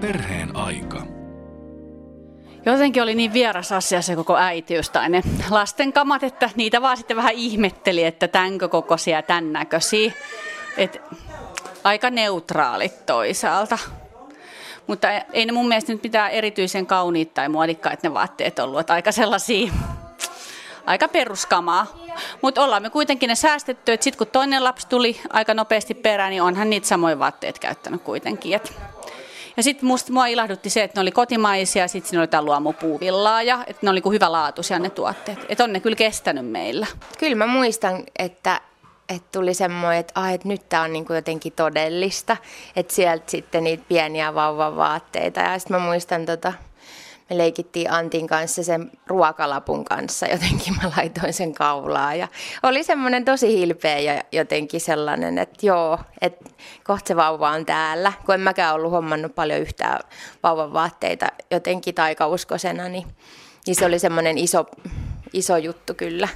Perheen 0.00 0.56
aika. 0.56 1.02
Jotenkin 2.66 3.02
oli 3.02 3.14
niin 3.14 3.32
vieras 3.32 3.72
asia 3.72 4.02
se 4.02 4.16
koko 4.16 4.36
äitiys 4.36 4.90
tai 4.90 5.08
ne 5.08 5.22
lasten 5.50 5.92
kamat, 5.92 6.22
että 6.22 6.50
niitä 6.56 6.82
vaan 6.82 6.96
sitten 6.96 7.16
vähän 7.16 7.34
ihmetteli, 7.34 8.04
että 8.04 8.28
tänkö 8.28 8.68
kokoisia 8.68 9.16
ja 9.16 9.22
tämän 9.22 9.52
näköisiä. 9.52 10.12
Et 10.76 11.02
aika 11.84 12.10
neutraalit 12.10 13.06
toisaalta. 13.06 13.78
Mutta 14.86 15.08
ei 15.10 15.46
ne 15.46 15.52
mun 15.52 15.68
mielestä 15.68 15.92
nyt 15.92 16.02
mitään 16.02 16.30
erityisen 16.30 16.86
kauniit 16.86 17.34
tai 17.34 17.48
muodikkaat 17.48 18.02
ne 18.02 18.14
vaatteet 18.14 18.58
ollut. 18.58 18.80
Että 18.80 18.92
aika 18.92 19.12
sellaisia, 19.12 19.72
aika 20.86 21.08
peruskamaa. 21.08 21.86
Mutta 22.42 22.64
ollaan 22.64 22.82
me 22.82 22.90
kuitenkin 22.90 23.28
ne 23.28 23.34
säästetty, 23.34 23.92
että 23.92 24.04
sitten 24.04 24.18
kun 24.18 24.26
toinen 24.26 24.64
lapsi 24.64 24.88
tuli 24.88 25.20
aika 25.30 25.54
nopeasti 25.54 25.94
perään, 25.94 26.30
niin 26.30 26.42
onhan 26.42 26.70
niitä 26.70 26.86
samoja 26.86 27.18
vaatteet 27.18 27.58
käyttänyt 27.58 28.02
kuitenkin. 28.02 28.56
Et 28.56 28.72
ja 29.56 29.62
sitten 29.62 29.86
musta 29.86 30.12
mua 30.12 30.26
ilahdutti 30.26 30.70
se, 30.70 30.82
että 30.82 31.00
ne 31.00 31.02
oli 31.02 31.12
kotimaisia, 31.12 31.88
sitten 31.88 32.08
siinä 32.08 32.20
oli 32.20 32.24
jotain 32.24 32.44
luomupuuvillaa 32.44 33.42
ja 33.42 33.64
että 33.66 33.86
ne 33.86 33.90
oli 33.90 34.02
hyvälaatuisia 34.12 34.78
ne 34.78 34.90
tuotteet. 34.90 35.38
Että 35.48 35.64
on 35.64 35.72
ne 35.72 35.80
kyllä 35.80 35.96
kestänyt 35.96 36.46
meillä. 36.46 36.86
Kyllä 37.18 37.36
mä 37.36 37.46
muistan, 37.46 38.04
että 38.18 38.60
että 39.08 39.28
tuli 39.38 39.54
semmoinen, 39.54 40.00
että, 40.00 40.20
ah, 40.20 40.32
että 40.32 40.48
nyt 40.48 40.68
tämä 40.68 40.82
on 40.82 40.92
niinku 40.92 41.12
jotenkin 41.12 41.52
todellista, 41.52 42.36
että 42.76 42.94
sieltä 42.94 43.30
sitten 43.30 43.64
niitä 43.64 43.84
pieniä 43.88 44.34
vauvavaatteita. 44.34 45.40
Ja 45.40 45.58
sitten 45.58 45.80
mä 45.80 45.86
muistan, 45.86 46.26
tota, 46.26 46.52
me 47.30 47.38
leikittiin 47.38 47.90
Antin 47.90 48.26
kanssa 48.26 48.62
sen 48.62 48.90
ruokalapun 49.06 49.84
kanssa, 49.84 50.26
jotenkin 50.26 50.74
mä 50.82 50.90
laitoin 50.96 51.32
sen 51.32 51.54
kaulaa. 51.54 52.14
Ja 52.14 52.28
oli 52.62 52.84
semmoinen 52.84 53.24
tosi 53.24 53.58
hilpeä 53.58 53.98
ja 53.98 54.22
jotenkin 54.32 54.80
sellainen, 54.80 55.38
että 55.38 55.66
joo, 55.66 55.98
että 56.20 56.50
kohta 56.84 57.08
se 57.08 57.16
vauva 57.16 57.50
on 57.50 57.66
täällä. 57.66 58.12
Kun 58.26 58.34
en 58.34 58.40
mäkään 58.40 58.74
ollut 58.74 58.92
hommannut 58.92 59.34
paljon 59.34 59.60
yhtään 59.60 60.00
vauvan 60.42 60.72
vaatteita 60.72 61.26
jotenkin 61.50 61.94
taikauskosena, 61.94 62.88
niin, 62.88 63.06
niin 63.66 63.76
se 63.76 63.84
oli 63.84 63.98
semmoinen 63.98 64.38
iso, 64.38 64.66
iso 65.32 65.56
juttu 65.56 65.94
kyllä. 65.94 66.28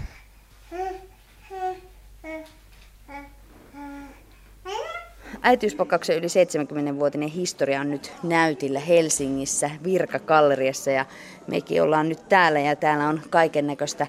Äitiyspakkauksen 5.42 6.16
yli 6.16 6.26
70-vuotinen 6.26 7.28
historia 7.28 7.80
on 7.80 7.90
nyt 7.90 8.12
näytillä 8.22 8.80
Helsingissä 8.80 9.70
Virkakalleriassa 9.84 10.90
ja 10.90 11.06
mekin 11.46 11.82
ollaan 11.82 12.08
nyt 12.08 12.28
täällä 12.28 12.60
ja 12.60 12.76
täällä 12.76 13.08
on 13.08 13.20
kaiken 13.30 13.66
näköistä 13.66 14.06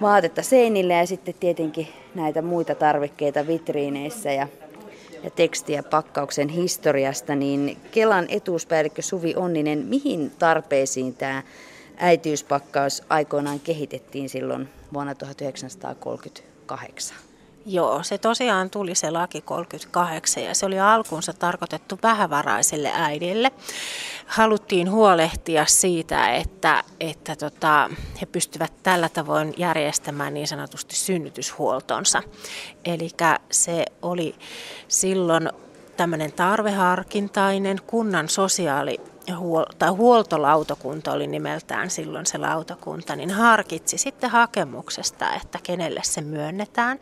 vaatetta 0.00 0.42
seinillä 0.42 0.94
ja 0.94 1.06
sitten 1.06 1.34
tietenkin 1.40 1.88
näitä 2.14 2.42
muita 2.42 2.74
tarvikkeita 2.74 3.46
vitriineissä 3.46 4.32
ja, 4.32 4.48
ja 5.24 5.30
tekstiä 5.30 5.82
pakkauksen 5.82 6.48
historiasta, 6.48 7.34
niin 7.34 7.76
Kelan 7.90 8.26
etuuspäällikkö 8.28 9.02
Suvi 9.02 9.34
Onninen, 9.36 9.78
mihin 9.78 10.32
tarpeisiin 10.38 11.14
tämä 11.14 11.42
äitiyspakkaus 11.96 13.02
aikoinaan 13.08 13.60
kehitettiin 13.60 14.28
silloin 14.28 14.68
vuonna 14.92 15.14
1938? 15.14 17.29
Joo, 17.72 18.02
se 18.02 18.18
tosiaan 18.18 18.70
tuli 18.70 18.94
se 18.94 19.10
laki 19.10 19.40
38 19.40 20.42
ja 20.42 20.54
se 20.54 20.66
oli 20.66 20.80
alkuunsa 20.80 21.32
tarkoitettu 21.32 21.98
vähävaraiselle 22.02 22.90
äidille. 22.94 23.52
Haluttiin 24.26 24.90
huolehtia 24.90 25.66
siitä, 25.66 26.28
että, 26.34 26.84
että 27.00 27.36
tota, 27.36 27.90
he 28.20 28.26
pystyvät 28.26 28.72
tällä 28.82 29.08
tavoin 29.08 29.54
järjestämään 29.56 30.34
niin 30.34 30.48
sanotusti 30.48 30.96
synnytyshuoltonsa. 30.96 32.22
Eli 32.84 33.10
se 33.50 33.84
oli 34.02 34.34
silloin 34.88 35.48
tämmöinen 35.96 36.32
tarveharkintainen 36.32 37.78
kunnan 37.86 38.28
sosiaali 38.28 39.00
huol- 39.28 39.74
tai 39.78 39.88
huoltolautakunta 39.88 41.12
oli 41.12 41.26
nimeltään 41.26 41.90
silloin 41.90 42.26
se 42.26 42.38
lautakunta, 42.38 43.16
niin 43.16 43.30
harkitsi 43.30 43.98
sitten 43.98 44.30
hakemuksesta, 44.30 45.34
että 45.34 45.58
kenelle 45.62 46.00
se 46.02 46.20
myönnetään. 46.20 46.98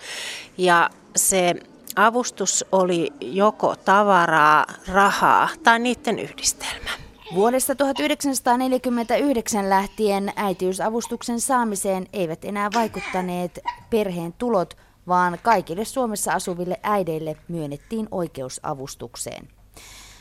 Ja 0.59 0.91
se 1.16 1.54
avustus 1.97 2.65
oli 2.72 3.12
joko 3.20 3.76
tavaraa, 3.76 4.66
rahaa 4.88 5.48
tai 5.62 5.78
niiden 5.78 6.19
yhdistelmä. 6.19 6.91
Vuodesta 7.34 7.75
1949 7.75 9.71
lähtien 9.71 10.32
äitiysavustuksen 10.37 11.41
saamiseen 11.41 12.06
eivät 12.12 12.44
enää 12.44 12.71
vaikuttaneet 12.75 13.59
perheen 13.91 14.32
tulot, 14.32 14.76
vaan 15.09 15.38
kaikille 15.42 15.84
Suomessa 15.84 16.32
asuville 16.32 16.81
äideille 16.82 17.37
myönnettiin 17.48 18.09
oikeusavustukseen. 18.10 19.57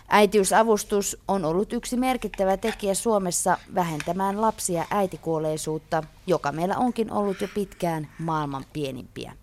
Äitiysavustus 0.09 1.17
on 1.27 1.45
ollut 1.45 1.73
yksi 1.73 1.97
merkittävä 1.97 2.57
tekijä 2.57 2.93
Suomessa 2.93 3.57
vähentämään 3.75 4.41
lapsia 4.41 4.85
äitikuolleisuutta, 4.91 6.03
joka 6.27 6.51
meillä 6.51 6.77
onkin 6.77 7.11
ollut 7.11 7.41
jo 7.41 7.47
pitkään 7.55 8.07
maailman 8.19 8.65
pienimpiä. 8.73 9.33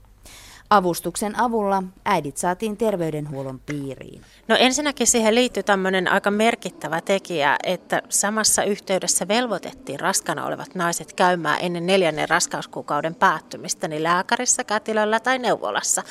Avustuksen 0.75 1.41
avulla 1.41 1.83
äidit 2.05 2.37
saatiin 2.37 2.77
terveydenhuollon 2.77 3.61
piiriin. 3.67 4.23
No 4.49 4.57
ensinnäkin 4.59 5.07
siihen 5.07 5.35
liittyy 5.35 5.63
tämmöinen 5.63 6.09
aika 6.09 6.31
merkittävä 6.31 7.01
tekijä, 7.01 7.57
että 7.63 8.03
samassa 8.09 8.65
yhteydessä 8.65 9.29
velvoitettiin 9.29 10.01
raskana 10.01 10.47
olevat 10.47 10.75
naiset 10.75 11.13
käymään 11.13 11.59
ennen 11.61 11.87
neljännen 11.87 12.29
raskauskuukauden 12.29 13.15
päättymistä 13.15 13.89
niin 13.89 14.03
lääkärissä, 14.03 14.65
kätilöllä 14.65 15.21
tai 15.21 15.39
neuvolassa. 15.39 16.03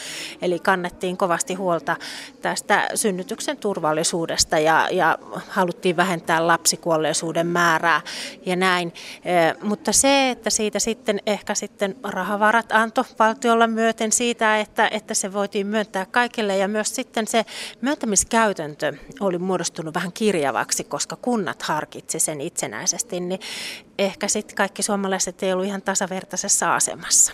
Eli 0.42 0.60
kannettiin 0.60 1.18
kovasti 1.18 1.54
huolta 1.54 1.96
tästä 2.42 2.90
synnytyksen 2.96 3.58
turvallisuudesta 3.58 4.60
ja, 4.60 4.88
ja 4.92 5.18
haluttiin 5.50 5.98
vähentää 5.98 6.48
lapsikuolleisuuden 6.48 7.48
määrää 7.48 8.02
ja 8.46 8.56
näin. 8.56 8.94
E, 9.26 9.32
mutta 9.64 9.92
se, 9.92 10.30
että 10.30 10.50
siitä 10.50 10.80
sitten 10.80 11.20
ehkä 11.26 11.56
sitten 11.56 11.96
rahavarat 12.04 12.72
antoi 12.72 13.06
valtiolla 13.20 13.68
myöten 13.68 14.12
siitä, 14.12 14.53
että, 14.58 14.88
että 14.92 15.14
se 15.14 15.34
voitiin 15.34 15.68
myöntää 15.68 16.06
kaikille 16.06 16.58
ja 16.58 16.68
myös 16.68 16.96
sitten 16.96 17.28
se 17.28 17.46
myöntämiskäytäntö 17.82 18.94
oli 19.20 19.38
muodostunut 19.38 19.96
vähän 19.96 20.14
kirjavaksi, 20.14 20.84
koska 20.84 21.16
kunnat 21.16 21.62
harkitsi 21.62 22.20
sen 22.20 22.42
itsenäisesti, 22.42 23.20
niin 23.20 23.40
ehkä 24.00 24.28
sitten 24.28 24.56
kaikki 24.56 24.84
suomalaiset 24.84 25.44
ei 25.44 25.54
ollut 25.54 25.66
ihan 25.66 25.82
tasavertaisessa 25.82 26.76
asemassa. 26.76 27.34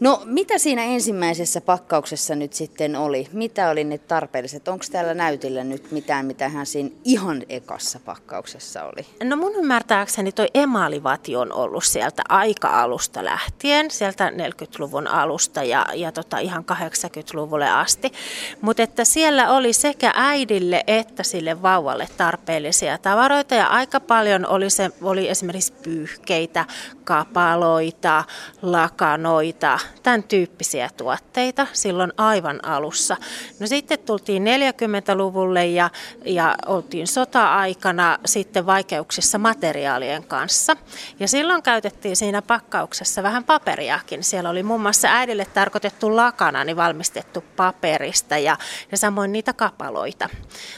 No 0.00 0.22
mitä 0.24 0.58
siinä 0.58 0.84
ensimmäisessä 0.84 1.60
pakkauksessa 1.60 2.34
nyt 2.34 2.52
sitten 2.52 2.96
oli? 2.96 3.28
Mitä 3.32 3.70
oli 3.70 3.84
ne 3.84 3.98
tarpeelliset? 3.98 4.68
Onko 4.68 4.84
täällä 4.92 5.14
näytillä 5.14 5.64
nyt 5.64 5.92
mitään, 5.92 6.26
mitä 6.26 6.48
hän 6.48 6.66
siinä 6.66 6.90
ihan 7.04 7.42
ekassa 7.48 8.00
pakkauksessa 8.04 8.84
oli? 8.84 9.06
No 9.24 9.36
mun 9.36 9.54
ymmärtääkseni 9.54 10.32
toi 10.32 10.48
emaalivati 10.54 11.36
on 11.36 11.52
ollut 11.52 11.84
sieltä 11.84 12.22
aika-alusta 12.28 13.24
lähtien, 13.24 13.90
sieltä 13.90 14.30
40-luvun 14.30 15.06
alusta 15.06 15.62
ja, 15.62 15.86
ja 15.94 16.12
tota 16.12 16.38
ihan 16.38 16.64
80-luvulle 16.72 17.70
asti. 17.70 18.12
Mutta 18.60 18.82
että 18.82 19.04
siellä 19.04 19.52
oli 19.52 19.72
sekä 19.72 20.12
äidille 20.14 20.84
että 20.86 21.22
sille 21.22 21.62
vauvalle 21.62 22.08
tarpeellisia 22.16 22.98
tavaroita 22.98 23.54
ja 23.54 23.66
aika 23.66 24.00
paljon 24.00 24.46
oli, 24.46 24.70
se, 24.70 24.90
oli 25.02 25.28
esimerkiksi 25.28 25.72
pyyhkeitä, 25.72 26.64
kapaloita, 27.04 28.24
lakanoita, 28.62 29.78
tämän 30.02 30.22
tyyppisiä 30.22 30.90
tuotteita 30.96 31.66
silloin 31.72 32.12
aivan 32.16 32.64
alussa. 32.64 33.16
No 33.60 33.66
sitten 33.66 33.98
tultiin 33.98 34.44
40-luvulle 34.44 35.66
ja, 35.66 35.90
ja 36.24 36.54
oltiin 36.66 37.06
sota-aikana 37.06 38.18
sitten 38.26 38.66
vaikeuksissa 38.66 39.38
materiaalien 39.38 40.24
kanssa. 40.24 40.76
Ja 41.20 41.28
silloin 41.28 41.62
käytettiin 41.62 42.16
siinä 42.16 42.42
pakkauksessa 42.42 43.22
vähän 43.22 43.44
paperiakin. 43.44 44.24
Siellä 44.24 44.50
oli 44.50 44.62
muun 44.62 44.80
muassa 44.80 45.08
äidille 45.08 45.44
tarkoitettu 45.44 46.16
lakana, 46.16 46.64
niin 46.64 46.76
valmistettu 46.76 47.44
paperista 47.56 48.38
ja, 48.38 48.56
ja 48.92 48.98
samoin 48.98 49.32
niitä 49.32 49.52
kapaloita 49.52 50.28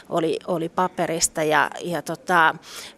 oli, 0.09 0.39
oli 0.47 0.69
paperista 0.69 1.43
ja, 1.43 1.69
ja 1.81 2.01
tota, 2.01 2.55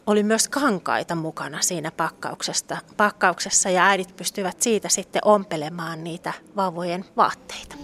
oli 0.07 0.23
myös 0.23 0.49
kankaita 0.49 1.15
mukana 1.15 1.61
siinä 1.61 1.91
pakkauksesta, 1.91 2.77
pakkauksessa 2.97 3.69
ja 3.69 3.85
äidit 3.85 4.15
pystyvät 4.15 4.61
siitä 4.61 4.89
sitten 4.89 5.21
ompelemaan 5.25 6.03
niitä 6.03 6.33
vauvojen 6.55 7.05
vaatteita. 7.17 7.75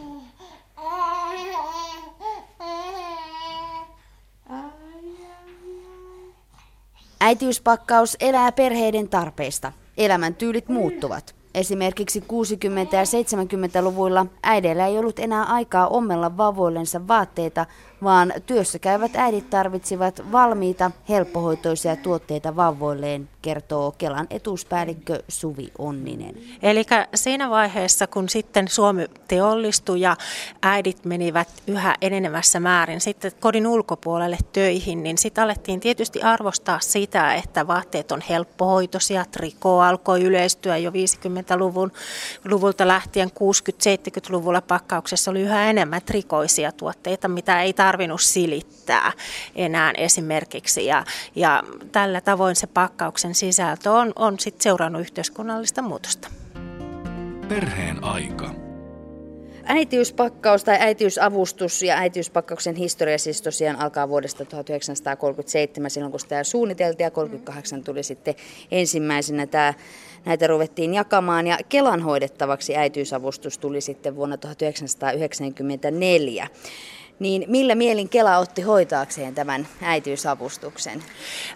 Äitiyspakkaus 7.21 8.17
elää 8.19 8.51
perheiden 8.51 9.09
tarpeista. 9.09 9.71
Elämäntyylit 9.97 10.69
muuttuvat. 10.69 11.35
Esimerkiksi 11.55 12.19
60- 12.19 12.23
ja 12.95 13.03
70-luvuilla 13.03 14.25
äideillä 14.43 14.87
ei 14.87 14.97
ollut 14.97 15.19
enää 15.19 15.43
aikaa 15.43 15.87
ommella 15.87 16.37
vauvoillensa 16.37 17.07
vaatteita, 17.07 17.65
vaan 18.03 18.33
työssä 18.45 18.79
käyvät 18.79 19.15
äidit 19.15 19.49
tarvitsivat 19.49 20.21
valmiita, 20.31 20.91
helppohoitoisia 21.09 21.95
tuotteita 21.95 22.55
vauvoilleen 22.55 23.29
kertoo 23.41 23.91
Kelan 23.97 24.27
etuuspäällikkö 24.29 25.23
Suvi 25.27 25.71
Onninen. 25.77 26.35
Eli 26.61 26.85
siinä 27.15 27.49
vaiheessa, 27.49 28.07
kun 28.07 28.29
sitten 28.29 28.67
Suomi 28.67 29.05
teollistui 29.27 30.01
ja 30.01 30.15
äidit 30.61 31.05
menivät 31.05 31.47
yhä 31.67 31.95
enenevässä 32.01 32.59
määrin 32.59 33.01
sitten 33.01 33.31
kodin 33.39 33.67
ulkopuolelle 33.67 34.37
töihin, 34.53 35.03
niin 35.03 35.17
sitten 35.17 35.43
alettiin 35.43 35.79
tietysti 35.79 36.21
arvostaa 36.21 36.79
sitä, 36.79 37.33
että 37.33 37.67
vaatteet 37.67 38.11
on 38.11 38.21
helppohoitoisia. 38.29 39.25
Triko 39.31 39.81
alkoi 39.81 40.23
yleistyä 40.23 40.77
jo 40.77 40.91
50-luvun 40.91 41.91
luvulta 42.45 42.87
lähtien 42.87 43.29
60-70-luvulla 43.29 44.61
pakkauksessa 44.61 45.31
oli 45.31 45.41
yhä 45.41 45.69
enemmän 45.69 46.01
trikoisia 46.05 46.71
tuotteita, 46.71 47.27
mitä 47.27 47.61
ei 47.61 47.73
tarvinnut 47.89 48.21
silittää 48.21 49.11
enää 49.55 49.93
esimerkiksi. 49.97 50.85
Ja, 50.85 51.03
ja 51.35 51.63
tällä 51.91 52.21
tavoin 52.21 52.55
se 52.55 52.67
pakkauksen 52.67 53.35
sisältö 53.35 53.91
on, 53.91 54.13
on 54.15 54.39
sit 54.39 54.61
seurannut 54.61 55.01
yhteiskunnallista 55.01 55.81
muutosta. 55.81 56.27
Perheen 57.47 58.03
aika. 58.03 58.55
Äitiyspakkaus 59.63 60.63
tai 60.63 60.77
äitiysavustus 60.79 61.83
ja 61.83 61.97
äitiyspakkauksen 61.97 62.75
historia 62.75 63.17
siis 63.17 63.41
tosiaan 63.41 63.79
alkaa 63.79 64.09
vuodesta 64.09 64.45
1937, 64.45 65.89
silloin 65.89 66.11
kun 66.11 66.19
sitä 66.19 66.43
suunniteltiin 66.43 67.05
ja 67.05 67.11
38 67.11 67.83
tuli 67.83 68.03
sitten 68.03 68.35
ensimmäisenä 68.71 69.47
tämä, 69.47 69.73
näitä 70.25 70.47
ruvettiin 70.47 70.93
jakamaan 70.93 71.47
ja 71.47 71.57
Kelan 71.69 72.01
hoidettavaksi 72.01 72.75
äitiysavustus 72.75 73.57
tuli 73.57 73.81
sitten 73.81 74.15
vuonna 74.15 74.37
1994 74.37 76.47
niin 77.19 77.45
millä 77.47 77.75
mielin 77.75 78.09
Kela 78.09 78.37
otti 78.37 78.61
hoitaakseen 78.61 79.35
tämän 79.35 79.67
äitiysavustuksen? 79.81 81.03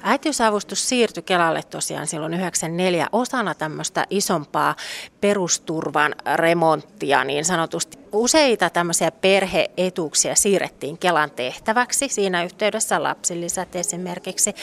Äitiysavustus 0.01 0.89
siirtyi 0.89 1.24
Kelalle 1.24 1.63
tosiaan 1.63 2.07
silloin 2.07 2.33
94 2.33 3.07
osana 3.12 3.56
tämmöistä 3.56 4.07
isompaa 4.10 4.75
perusturvan 5.21 6.15
remonttia 6.36 7.24
niin 7.24 7.45
sanotusti. 7.45 8.03
Useita 8.13 8.69
tämmöisiä 8.69 9.12
perheetuuksia 9.12 10.36
siirrettiin 10.36 10.98
Kelan 10.98 11.31
tehtäväksi, 11.31 12.07
siinä 12.10 12.44
yhteydessä 12.44 13.04
lapsilisät 13.04 13.75
esimerkiksi, 13.75 14.56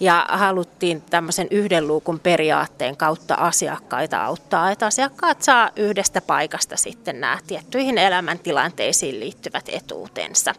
ja 0.00 0.26
haluttiin 0.28 1.02
tämmöisen 1.02 1.46
yhden 1.50 1.86
luukun 1.86 2.20
periaatteen 2.20 2.96
kautta 2.96 3.34
asiakkaita 3.34 4.24
auttaa, 4.24 4.70
että 4.70 4.86
asiakkaat 4.86 5.42
saa 5.42 5.70
yhdestä 5.76 6.20
paikasta 6.20 6.76
sitten 6.76 7.20
nämä 7.20 7.38
tiettyihin 7.46 7.98
elämäntilanteisiin 7.98 9.20
liittyvät 9.20 9.68
etuutensa. 9.68 10.54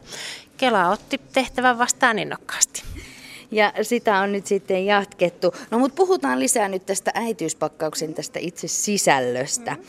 Kela 0.57 0.89
otti 0.89 1.21
tehtävän 1.33 1.77
vastaan 1.77 2.19
innokkaasti. 2.19 2.83
Ja 3.51 3.73
sitä 3.81 4.19
on 4.19 4.31
nyt 4.31 4.47
sitten 4.47 4.85
jatkettu. 4.85 5.55
No 5.71 5.79
mutta 5.79 5.95
puhutaan 5.95 6.39
lisää 6.39 6.67
nyt 6.67 6.85
tästä 6.85 7.11
äitiyspakkauksen 7.13 8.13
tästä 8.13 8.39
itse 8.39 8.67
sisällöstä. 8.67 9.71
Mm 9.71 9.83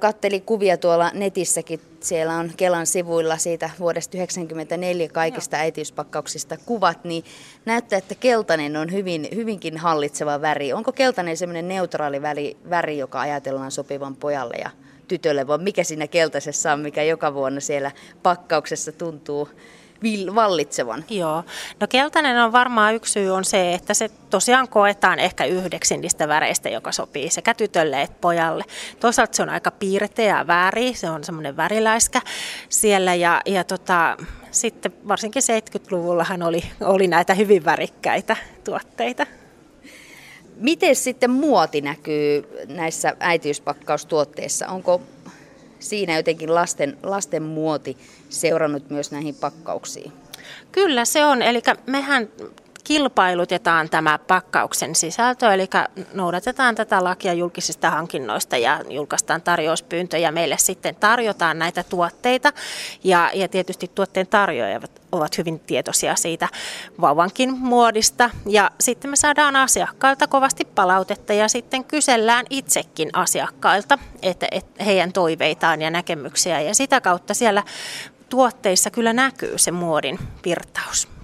katteli 0.00 0.40
kuvia 0.40 0.76
tuolla 0.76 1.10
netissäkin. 1.14 1.80
Siellä 2.00 2.36
on 2.36 2.50
Kelan 2.56 2.86
sivuilla 2.86 3.36
siitä 3.36 3.70
vuodesta 3.78 4.12
1994 4.12 5.08
kaikista 5.08 5.56
Joo. 5.56 5.62
äitiyspakkauksista 5.62 6.56
kuvat, 6.66 7.04
niin 7.04 7.24
näyttää, 7.64 7.96
että 7.98 8.14
keltainen 8.14 8.76
on 8.76 8.92
hyvin, 8.92 9.28
hyvinkin 9.34 9.76
hallitseva 9.76 10.40
väri. 10.40 10.72
Onko 10.72 10.92
keltainen 10.92 11.36
semmoinen 11.36 11.68
neutraali 11.68 12.22
väri, 12.22 12.56
väri, 12.70 12.98
joka 12.98 13.20
ajatellaan 13.20 13.70
sopivan 13.70 14.16
pojalle 14.16 14.56
ja 14.56 14.70
tytölle, 15.08 15.46
vai 15.46 15.58
mikä 15.58 15.84
siinä 15.84 16.06
keltaisessa 16.06 16.72
on, 16.72 16.80
mikä 16.80 17.02
joka 17.02 17.34
vuonna 17.34 17.60
siellä 17.60 17.90
pakkauksessa 18.22 18.92
tuntuu 18.92 19.48
vallitsevan? 20.34 21.04
Joo. 21.10 21.44
No 21.80 21.86
keltainen 21.86 22.38
on 22.38 22.52
varmaan 22.52 22.94
yksi 22.94 23.12
syy 23.12 23.30
on 23.30 23.44
se, 23.44 23.74
että 23.74 23.94
se 23.94 24.10
tosiaan 24.30 24.68
koetaan 24.68 25.18
ehkä 25.18 25.44
yhdeksi 25.44 25.96
niistä 25.96 26.28
väreistä, 26.28 26.68
joka 26.68 26.92
sopii 26.92 27.30
sekä 27.30 27.54
tytölle 27.54 28.02
että 28.02 28.16
pojalle. 28.20 28.64
Toisaalta 29.00 29.36
se 29.36 29.42
on 29.42 29.48
aika 29.48 29.70
piirteä 29.70 30.46
väri, 30.46 30.94
se 30.94 31.10
on 31.10 31.24
semmoinen 31.24 31.56
väriläiskä 31.56 32.20
siellä 32.68 33.14
ja, 33.14 33.40
ja 33.46 33.64
tota, 33.64 34.16
sitten 34.50 34.92
varsinkin 35.08 35.42
70-luvullahan 35.42 36.42
oli, 36.42 36.62
oli 36.80 37.06
näitä 37.06 37.34
hyvin 37.34 37.64
värikkäitä 37.64 38.36
tuotteita. 38.64 39.26
Miten 40.56 40.96
sitten 40.96 41.30
muoti 41.30 41.80
näkyy 41.80 42.48
näissä 42.68 43.16
äitiyspakkaustuotteissa? 43.20 44.68
Onko 44.68 45.02
siinä 45.80 46.16
jotenkin 46.16 46.54
lasten, 46.54 46.98
lasten 47.02 47.42
muoti 47.42 47.96
seurannut 48.28 48.90
myös 48.90 49.10
näihin 49.10 49.34
pakkauksiin? 49.34 50.12
Kyllä 50.72 51.04
se 51.04 51.24
on, 51.24 51.42
eli 51.42 51.62
mehän 51.86 52.28
kilpailutetaan 52.90 53.90
tämä 53.90 54.18
pakkauksen 54.18 54.94
sisältö, 54.94 55.54
eli 55.54 55.66
noudatetaan 56.14 56.74
tätä 56.74 57.04
lakia 57.04 57.32
julkisista 57.32 57.90
hankinnoista 57.90 58.56
ja 58.56 58.80
julkaistaan 58.88 59.42
tarjouspyyntöjä. 59.42 60.32
Meille 60.32 60.56
sitten 60.58 60.94
tarjotaan 60.94 61.58
näitä 61.58 61.82
tuotteita 61.82 62.52
ja, 63.04 63.30
ja 63.34 63.48
tietysti 63.48 63.90
tuotteen 63.94 64.26
tarjoajat 64.26 64.90
ovat 65.12 65.38
hyvin 65.38 65.60
tietoisia 65.60 66.14
siitä 66.16 66.48
vauvankin 67.00 67.58
muodista. 67.58 68.30
Ja 68.46 68.70
sitten 68.80 69.10
me 69.10 69.16
saadaan 69.16 69.56
asiakkailta 69.56 70.26
kovasti 70.26 70.64
palautetta 70.64 71.32
ja 71.32 71.48
sitten 71.48 71.84
kysellään 71.84 72.46
itsekin 72.50 73.10
asiakkailta, 73.12 73.98
että, 74.22 74.46
että 74.50 74.84
heidän 74.84 75.12
toiveitaan 75.12 75.82
ja 75.82 75.90
näkemyksiä 75.90 76.60
ja 76.60 76.74
sitä 76.74 77.00
kautta 77.00 77.34
siellä 77.34 77.62
tuotteissa 78.28 78.90
kyllä 78.90 79.12
näkyy 79.12 79.58
se 79.58 79.70
muodin 79.70 80.18
virtaus. 80.44 81.19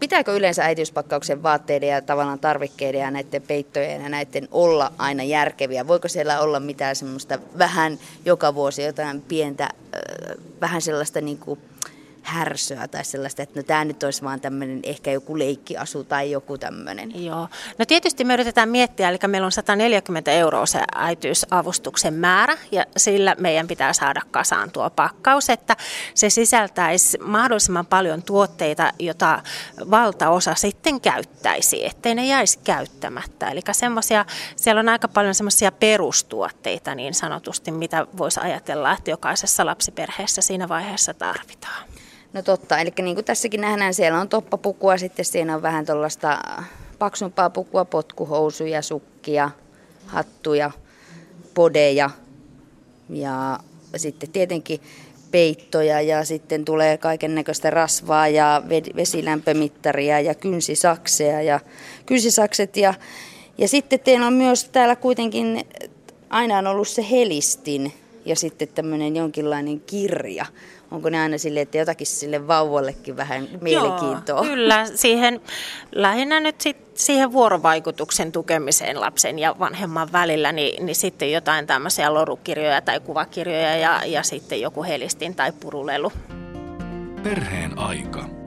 Pitääkö 0.00 0.36
yleensä 0.36 0.64
äitiyspakkauksen 0.64 1.42
vaatteiden 1.42 1.88
ja 1.88 2.02
tavallaan 2.02 2.38
tarvikkeiden 2.38 3.00
ja 3.00 3.10
näiden 3.10 3.42
peittojen 3.42 4.02
ja 4.02 4.08
näiden 4.08 4.48
olla 4.52 4.92
aina 4.98 5.22
järkeviä? 5.22 5.86
Voiko 5.86 6.08
siellä 6.08 6.40
olla 6.40 6.60
mitään 6.60 6.96
semmoista 6.96 7.38
vähän 7.58 7.98
joka 8.24 8.54
vuosi 8.54 8.82
jotain 8.82 9.22
pientä, 9.22 9.68
vähän 10.60 10.82
sellaista 10.82 11.20
niin 11.20 11.38
kuin 11.38 11.60
härsöä 12.24 12.88
tai 12.88 13.04
sellaista, 13.04 13.42
että 13.42 13.60
no 13.60 13.62
tämä 13.62 13.84
nyt 13.84 14.02
olisi 14.02 14.22
vaan 14.22 14.40
tämmöinen 14.40 14.80
ehkä 14.82 15.10
joku 15.10 15.38
leikkiasu 15.38 16.04
tai 16.04 16.30
joku 16.30 16.58
tämmöinen. 16.58 17.24
Joo. 17.24 17.48
No 17.78 17.84
tietysti 17.84 18.24
me 18.24 18.34
yritetään 18.34 18.68
miettiä, 18.68 19.08
eli 19.08 19.18
meillä 19.26 19.46
on 19.46 19.52
140 19.52 20.32
euroa 20.32 20.66
se 20.66 20.80
äitiysavustuksen 20.94 22.14
määrä 22.14 22.58
ja 22.72 22.84
sillä 22.96 23.36
meidän 23.38 23.66
pitää 23.66 23.92
saada 23.92 24.20
kasaan 24.30 24.70
tuo 24.70 24.90
pakkaus, 24.90 25.50
että 25.50 25.76
se 26.14 26.30
sisältäisi 26.30 27.18
mahdollisimman 27.18 27.86
paljon 27.86 28.22
tuotteita, 28.22 28.92
jota 28.98 29.42
valtaosa 29.90 30.54
sitten 30.54 31.00
käyttäisi, 31.00 31.86
ettei 31.86 32.14
ne 32.14 32.26
jäisi 32.26 32.58
käyttämättä. 32.64 33.48
Eli 33.48 33.60
semmoisia, 33.72 34.24
siellä 34.56 34.80
on 34.80 34.88
aika 34.88 35.08
paljon 35.08 35.34
semmoisia 35.34 35.72
perustuotteita 35.72 36.94
niin 36.94 37.14
sanotusti, 37.14 37.70
mitä 37.70 38.06
voisi 38.16 38.40
ajatella, 38.40 38.92
että 38.92 39.10
jokaisessa 39.10 39.66
lapsiperheessä 39.66 40.42
siinä 40.42 40.68
vaiheessa 40.68 41.14
tarvitaan. 41.14 41.93
No 42.34 42.42
totta, 42.42 42.78
eli 42.78 42.92
niin 43.02 43.16
kuin 43.16 43.24
tässäkin 43.24 43.60
nähdään, 43.60 43.94
siellä 43.94 44.20
on 44.20 44.28
toppapukua, 44.28 44.98
sitten 44.98 45.24
siinä 45.24 45.54
on 45.54 45.62
vähän 45.62 45.86
tuollaista 45.86 46.38
paksumpaa 46.98 47.50
pukua, 47.50 47.84
potkuhousuja, 47.84 48.82
sukkia, 48.82 49.50
hattuja, 50.06 50.70
podeja 51.54 52.10
ja 53.08 53.60
sitten 53.96 54.30
tietenkin 54.30 54.80
peittoja 55.30 56.00
ja 56.00 56.24
sitten 56.24 56.64
tulee 56.64 56.98
kaiken 56.98 57.34
näköistä 57.34 57.70
rasvaa 57.70 58.28
ja 58.28 58.62
vesilämpömittaria 58.96 60.20
ja 60.20 60.34
kynsisakseja 60.34 61.42
ja 61.42 61.60
kynsisakset 62.06 62.76
ja, 62.76 62.94
ja 63.58 63.68
sitten 63.68 64.00
teillä 64.00 64.26
on 64.26 64.32
myös 64.32 64.64
täällä 64.64 64.96
kuitenkin 64.96 65.66
aina 66.30 66.58
on 66.58 66.66
ollut 66.66 66.88
se 66.88 67.06
helistin 67.10 67.92
ja 68.24 68.36
sitten 68.36 68.68
tämmöinen 68.68 69.16
jonkinlainen 69.16 69.80
kirja 69.80 70.46
onko 70.94 71.10
ne 71.10 71.20
aina 71.20 71.38
sille, 71.38 71.60
että 71.60 71.78
jotakin 71.78 72.06
sille 72.06 72.46
vauvallekin 72.46 73.16
vähän 73.16 73.48
mielenkiintoa? 73.60 74.36
Joo, 74.36 74.44
kyllä, 74.44 74.86
siihen 74.94 75.40
lähinnä 75.92 76.40
nyt 76.40 76.60
sit 76.60 76.76
siihen 76.94 77.32
vuorovaikutuksen 77.32 78.32
tukemiseen 78.32 79.00
lapsen 79.00 79.38
ja 79.38 79.56
vanhemman 79.58 80.12
välillä, 80.12 80.52
niin, 80.52 80.86
niin 80.86 80.96
sitten 80.96 81.32
jotain 81.32 81.66
tämmöisiä 81.66 82.14
lorukirjoja 82.14 82.80
tai 82.80 83.00
kuvakirjoja 83.00 83.76
ja, 83.76 84.02
ja 84.06 84.22
sitten 84.22 84.60
joku 84.60 84.82
helistin 84.82 85.34
tai 85.34 85.52
purulelu. 85.52 86.12
Perheen 87.22 87.78
aika. 87.78 88.43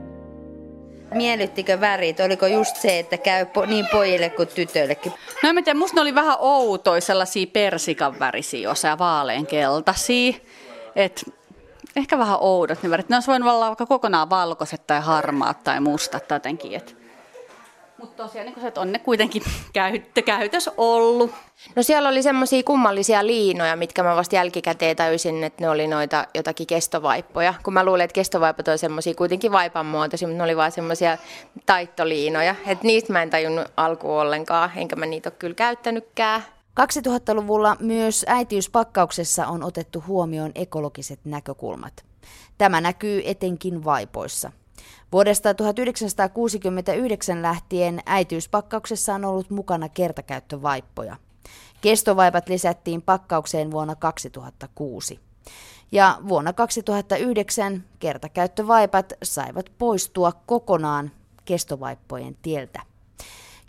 Miellyttikö 1.14 1.80
värit? 1.80 2.20
Oliko 2.20 2.46
just 2.46 2.76
se, 2.76 2.98
että 2.98 3.16
käy 3.18 3.44
po- 3.44 3.66
niin 3.66 3.86
pojille 3.92 4.30
kuin 4.30 4.48
tytöillekin? 4.48 5.12
No 5.42 5.48
en 5.48 5.64
tiedä, 5.64 5.78
musta 5.78 5.94
ne 5.96 6.00
oli 6.00 6.14
vähän 6.14 6.36
outoja 6.38 7.00
sellaisia 7.00 7.46
persikan 7.52 8.18
värisiä 8.18 8.70
osa 8.70 8.98
vaaleankeltaisia. 8.98 10.32
Et 10.96 11.24
ehkä 11.96 12.18
vähän 12.18 12.38
oudot 12.40 12.82
ne 12.82 12.90
värit. 12.90 13.08
Ne 13.08 13.16
olisi 13.16 13.30
voinut 13.30 13.52
olla 13.52 13.66
vaikka 13.66 13.86
kokonaan 13.86 14.30
valkoiset 14.30 14.86
tai 14.86 15.00
harmaat 15.00 15.64
tai 15.64 15.80
mustat 15.80 16.28
tai 16.28 16.36
jotenkin. 16.36 16.74
Et 16.74 16.97
Mutta 17.98 18.22
tosiaan 18.22 18.46
niin 18.46 18.60
se, 18.60 18.72
on 18.76 18.92
ne 18.92 18.98
kuitenkin 18.98 19.42
käyttö, 19.72 20.22
käytös 20.22 20.70
ollut. 20.76 21.30
No 21.76 21.82
siellä 21.82 22.08
oli 22.08 22.22
semmoisia 22.22 22.62
kummallisia 22.62 23.26
liinoja, 23.26 23.76
mitkä 23.76 24.02
mä 24.02 24.16
vasta 24.16 24.34
jälkikäteen 24.34 24.96
tajusin, 24.96 25.44
että 25.44 25.64
ne 25.64 25.70
oli 25.70 25.86
noita 25.86 26.26
jotakin 26.34 26.66
kestovaippoja. 26.66 27.54
Kun 27.62 27.74
mä 27.74 27.84
luulen, 27.84 28.04
että 28.04 28.14
kestovaipat 28.14 28.68
on 28.68 28.78
semmoisia 28.78 29.14
kuitenkin 29.14 29.52
vaipan 29.52 29.86
muotoisia, 29.86 30.28
mutta 30.28 30.38
ne 30.38 30.44
oli 30.44 30.56
vaan 30.56 30.72
semmoisia 30.72 31.18
taittoliinoja. 31.66 32.54
Että 32.66 32.86
niistä 32.86 33.12
mä 33.12 33.22
en 33.22 33.30
tajunnut 33.30 33.72
alkuun 33.76 34.20
ollenkaan, 34.20 34.70
enkä 34.76 34.96
mä 34.96 35.06
niitä 35.06 35.28
ole 35.28 35.36
kyllä 35.38 35.54
käyttänytkään. 35.54 36.42
2000-luvulla 36.80 37.76
myös 37.80 38.24
äitiyspakkauksessa 38.28 39.46
on 39.46 39.62
otettu 39.62 40.04
huomioon 40.06 40.52
ekologiset 40.54 41.20
näkökulmat. 41.24 42.04
Tämä 42.58 42.80
näkyy 42.80 43.22
etenkin 43.24 43.84
vaipoissa. 43.84 44.52
Vuodesta 45.12 45.54
1969 45.54 47.42
lähtien 47.42 48.00
äitiyspakkauksessa 48.06 49.14
on 49.14 49.24
ollut 49.24 49.50
mukana 49.50 49.88
kertakäyttövaippoja. 49.88 51.16
Kestovaipat 51.80 52.48
lisättiin 52.48 53.02
pakkaukseen 53.02 53.70
vuonna 53.70 53.94
2006. 53.94 55.20
Ja 55.92 56.18
vuonna 56.28 56.52
2009 56.52 57.84
kertakäyttövaipat 57.98 59.12
saivat 59.22 59.72
poistua 59.78 60.32
kokonaan 60.46 61.10
kestovaippojen 61.44 62.36
tieltä. 62.42 62.82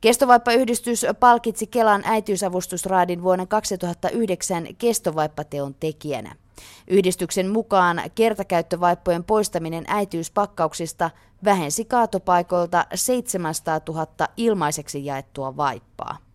Kestovaippayhdistys 0.01 1.05
palkitsi 1.19 1.67
Kelan 1.67 2.01
äitiysavustusraadin 2.05 3.23
vuoden 3.23 3.47
2009 3.47 4.67
kestovaippateon 4.77 5.75
tekijänä. 5.79 6.35
Yhdistyksen 6.87 7.49
mukaan 7.49 8.01
kertakäyttövaippojen 8.15 9.23
poistaminen 9.23 9.83
äitiyspakkauksista 9.87 11.11
vähensi 11.43 11.85
kaatopaikoilta 11.85 12.85
700 12.95 13.81
000 13.87 14.07
ilmaiseksi 14.37 15.05
jaettua 15.05 15.57
vaippaa. 15.57 16.28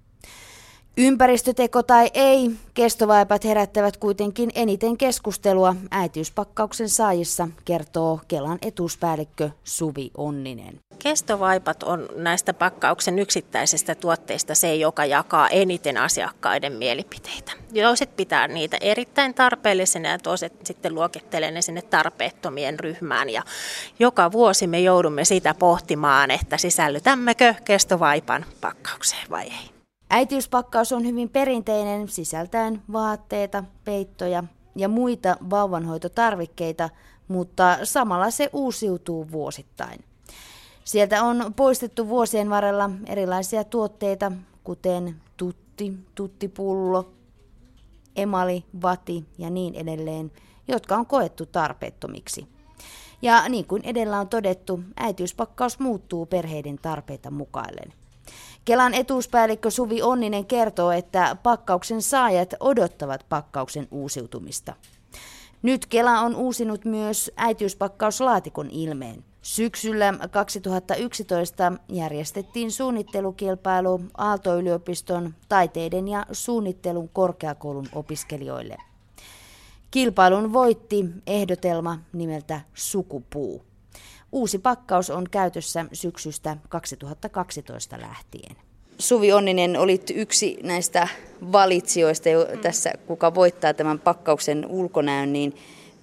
Ympäristöteko 0.96 1.82
tai 1.82 2.10
ei, 2.14 2.50
kestovaipat 2.74 3.44
herättävät 3.44 3.96
kuitenkin 3.96 4.50
eniten 4.54 4.96
keskustelua 4.96 5.76
äitiyspakkauksen 5.90 6.88
saajissa, 6.88 7.48
kertoo 7.64 8.20
Kelan 8.28 8.58
etuuspäällikkö 8.62 9.50
Suvi 9.64 10.10
Onninen. 10.16 10.80
Kestovaipat 10.98 11.82
on 11.82 12.08
näistä 12.16 12.54
pakkauksen 12.54 13.18
yksittäisistä 13.18 13.94
tuotteista 13.94 14.54
se, 14.54 14.74
joka 14.74 15.04
jakaa 15.04 15.48
eniten 15.48 15.96
asiakkaiden 15.96 16.72
mielipiteitä. 16.72 17.52
Toiset 17.82 18.16
pitää 18.16 18.48
niitä 18.48 18.76
erittäin 18.80 19.34
tarpeellisena 19.34 20.08
ja 20.08 20.18
toiset 20.18 20.52
sitten 20.64 20.94
luokittelee 20.94 21.50
ne 21.50 21.62
sinne 21.62 21.82
tarpeettomien 21.82 22.80
ryhmään. 22.80 23.30
Ja 23.30 23.42
joka 23.98 24.32
vuosi 24.32 24.66
me 24.66 24.80
joudumme 24.80 25.24
sitä 25.24 25.54
pohtimaan, 25.54 26.30
että 26.30 26.58
sisällytämmekö 26.58 27.54
kestovaipan 27.64 28.44
pakkaukseen 28.60 29.30
vai 29.30 29.44
ei. 29.44 29.73
Äitiyspakkaus 30.14 30.92
on 30.92 31.06
hyvin 31.06 31.28
perinteinen 31.28 32.08
sisältäen 32.08 32.82
vaatteita, 32.92 33.64
peittoja 33.84 34.44
ja 34.76 34.88
muita 34.88 35.36
vauvanhoitotarvikkeita, 35.50 36.90
mutta 37.28 37.78
samalla 37.84 38.30
se 38.30 38.50
uusiutuu 38.52 39.30
vuosittain. 39.32 40.04
Sieltä 40.84 41.22
on 41.22 41.54
poistettu 41.56 42.08
vuosien 42.08 42.50
varrella 42.50 42.90
erilaisia 43.06 43.64
tuotteita, 43.64 44.32
kuten 44.64 45.16
tutti, 45.36 45.92
tuttipullo, 46.14 47.12
emali, 48.16 48.64
vati 48.82 49.24
ja 49.38 49.50
niin 49.50 49.74
edelleen, 49.74 50.32
jotka 50.68 50.96
on 50.96 51.06
koettu 51.06 51.46
tarpeettomiksi. 51.46 52.46
Ja 53.22 53.48
niin 53.48 53.64
kuin 53.64 53.82
edellä 53.84 54.20
on 54.20 54.28
todettu, 54.28 54.80
äitiyspakkaus 54.96 55.78
muuttuu 55.78 56.26
perheiden 56.26 56.78
tarpeita 56.82 57.30
mukaillen. 57.30 58.03
Kelan 58.64 58.94
etuuspäällikkö 58.94 59.70
Suvi 59.70 60.02
Onninen 60.02 60.46
kertoo, 60.46 60.90
että 60.90 61.36
pakkauksen 61.42 62.02
saajat 62.02 62.54
odottavat 62.60 63.26
pakkauksen 63.28 63.88
uusiutumista. 63.90 64.74
Nyt 65.62 65.86
Kela 65.86 66.20
on 66.20 66.36
uusinut 66.36 66.84
myös 66.84 67.30
äitiyspakkaus-laatikon 67.36 68.70
ilmeen. 68.70 69.24
Syksyllä 69.42 70.14
2011 70.30 71.72
järjestettiin 71.88 72.72
suunnittelukilpailu 72.72 74.00
Aalto-yliopiston 74.16 75.34
taiteiden 75.48 76.08
ja 76.08 76.26
suunnittelun 76.32 77.08
korkeakoulun 77.08 77.88
opiskelijoille. 77.92 78.76
Kilpailun 79.90 80.52
voitti 80.52 81.04
ehdotelma 81.26 81.98
nimeltä 82.12 82.60
Sukupuu. 82.74 83.62
Uusi 84.34 84.58
pakkaus 84.58 85.10
on 85.10 85.26
käytössä 85.30 85.84
syksystä 85.92 86.56
2012 86.68 88.00
lähtien. 88.00 88.56
Suvi 88.98 89.32
Onninen, 89.32 89.76
olit 89.76 90.10
yksi 90.14 90.58
näistä 90.62 91.08
valitsijoista 91.52 92.28
jo 92.28 92.46
tässä, 92.62 92.92
kuka 93.06 93.34
voittaa 93.34 93.74
tämän 93.74 93.98
pakkauksen 93.98 94.66
ulkonäön, 94.66 95.32
niin 95.32 95.54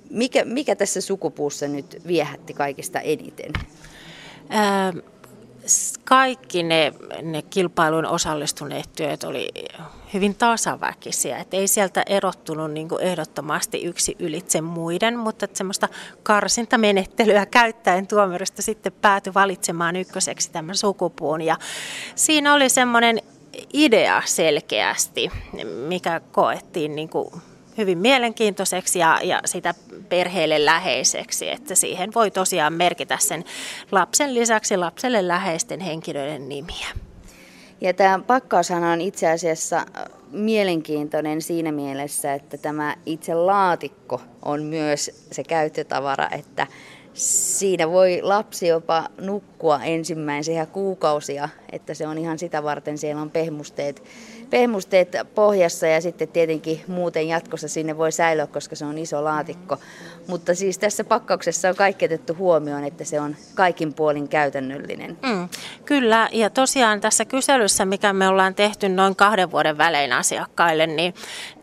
mikä, 0.10 0.46
mikä 0.46 0.76
tässä 0.76 1.02
sukupuussa 1.02 1.68
nyt 1.68 2.02
viehätti 2.08 2.54
kaikista 2.54 3.00
eniten? 3.00 3.52
Ää, 4.50 4.94
kaikki 6.04 6.64
ne, 6.64 6.94
ne 7.22 7.42
kilpailuun 7.42 8.06
osallistuneet 8.06 8.90
työt 8.96 9.24
oli 9.24 9.50
hyvin 10.14 10.36
tasaväkisiä. 10.36 11.38
Et 11.38 11.54
ei 11.54 11.68
sieltä 11.68 12.04
erottunut 12.06 12.72
niin 12.72 12.88
ehdottomasti 13.00 13.84
yksi 13.84 14.16
ylitse 14.20 14.62
muiden, 14.62 15.20
mutta 15.20 15.48
semmoista 15.54 15.88
karsintamenettelyä 16.24 17.46
käyttäen 17.46 18.08
tuomarista 18.08 18.62
sitten 18.62 18.94
päätyi 19.02 19.34
valitsemaan 19.34 19.96
ykköseksi 19.96 20.52
tämän 20.52 20.76
sukupuun. 20.76 21.42
Ja 21.42 21.58
siinä 22.16 22.54
oli 22.54 22.70
semmoinen 22.70 23.22
idea 23.74 24.22
selkeästi, 24.26 25.32
mikä 25.88 26.22
koettiin 26.32 26.96
niin 26.96 27.10
kuin 27.10 27.32
hyvin 27.82 27.98
mielenkiintoiseksi 27.98 29.00
ja, 29.00 29.20
ja 29.24 29.42
sitä 29.46 29.74
perheelle 30.10 30.66
läheiseksi, 30.66 31.50
että 31.50 31.76
siihen 31.76 32.14
voi 32.16 32.32
tosiaan 32.32 32.74
merkitä 32.74 33.18
sen 33.20 33.44
lapsen 33.92 34.34
lisäksi 34.34 34.78
lapselle 34.78 35.28
läheisten 35.28 35.80
henkilöiden 35.80 36.50
nimiä. 36.50 36.88
Ja 37.82 37.94
tämä 37.94 38.20
pakkaushan 38.28 38.84
on 38.84 39.02
itse 39.02 39.30
asiassa 39.30 39.78
äh, 39.78 39.86
mielenkiintoinen 40.32 41.42
siinä 41.42 41.72
mielessä, 41.72 42.34
että 42.34 42.58
tämä 42.58 42.96
itse 43.06 43.36
laatikko 43.36 44.22
on 44.42 44.64
myös 44.64 45.28
se 45.32 45.44
käyttötavara, 45.44 46.30
että 46.30 46.68
siinä 47.14 47.90
voi 47.90 48.20
lapsi 48.22 48.68
jopa 48.68 49.10
nukkua 49.22 49.84
ensimmäisiä 49.84 50.66
kuukausia, 50.66 51.50
että 51.72 51.94
se 51.94 52.08
on 52.08 52.18
ihan 52.18 52.40
sitä 52.40 52.64
varten, 52.64 52.98
siellä 52.98 53.22
on 53.22 53.32
pehmusteet 53.32 54.04
pehmusteet 54.52 55.16
pohjassa 55.36 55.88
ja 55.88 56.02
sitten 56.02 56.28
tietenkin 56.28 56.82
muuten 56.88 57.28
jatkossa 57.28 57.68
sinne 57.68 57.98
voi 57.98 58.12
säilyä, 58.12 58.48
koska 58.48 58.76
se 58.76 58.86
on 58.86 58.98
iso 58.98 59.24
laatikko. 59.24 59.78
Mutta 60.28 60.56
siis 60.56 60.78
tässä 60.78 61.04
pakkauksessa 61.04 61.70
on 61.70 61.76
kaikki 61.76 62.06
otettu 62.06 62.36
huomioon, 62.36 62.84
että 62.84 63.04
se 63.04 63.20
on 63.20 63.36
kaikin 63.56 63.94
puolin 63.94 64.28
käytännöllinen. 64.28 65.18
Mm, 65.24 65.50
kyllä, 65.86 66.30
ja 66.32 66.50
tosiaan 66.50 67.02
tässä 67.02 67.26
kyselyssä, 67.26 67.86
mikä 67.86 68.14
me 68.14 68.28
ollaan 68.28 68.56
tehty 68.56 68.90
noin 68.90 69.16
kahden 69.16 69.52
vuoden 69.52 69.78
välein 69.78 70.14
asiakkaille, 70.14 70.88
niin, 70.88 71.14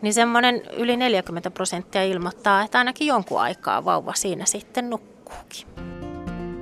niin 0.01 0.13
semmoinen 0.13 0.61
yli 0.77 0.97
40 0.97 1.51
prosenttia 1.51 2.03
ilmoittaa, 2.03 2.63
että 2.63 2.77
ainakin 2.77 3.07
jonkun 3.07 3.41
aikaa 3.41 3.85
vauva 3.85 4.13
siinä 4.13 4.45
sitten 4.45 4.89
nukkuukin. 4.89 5.67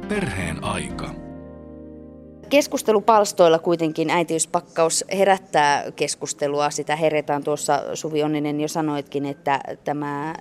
Perheen 0.08 0.64
aika. 0.64 1.27
Keskustelupalstoilla 2.50 3.60
kuitenkin 3.60 4.10
äitiyspakkaus 4.10 5.06
herättää 5.12 5.92
keskustelua. 5.96 6.70
Sitä 6.70 6.96
herätään 6.96 7.44
tuossa 7.44 7.84
Suvi 7.94 8.24
Onninen 8.24 8.62
jo 8.62 8.68
sanoitkin, 8.68 9.26
että 9.26 9.60
tämä 9.84 10.36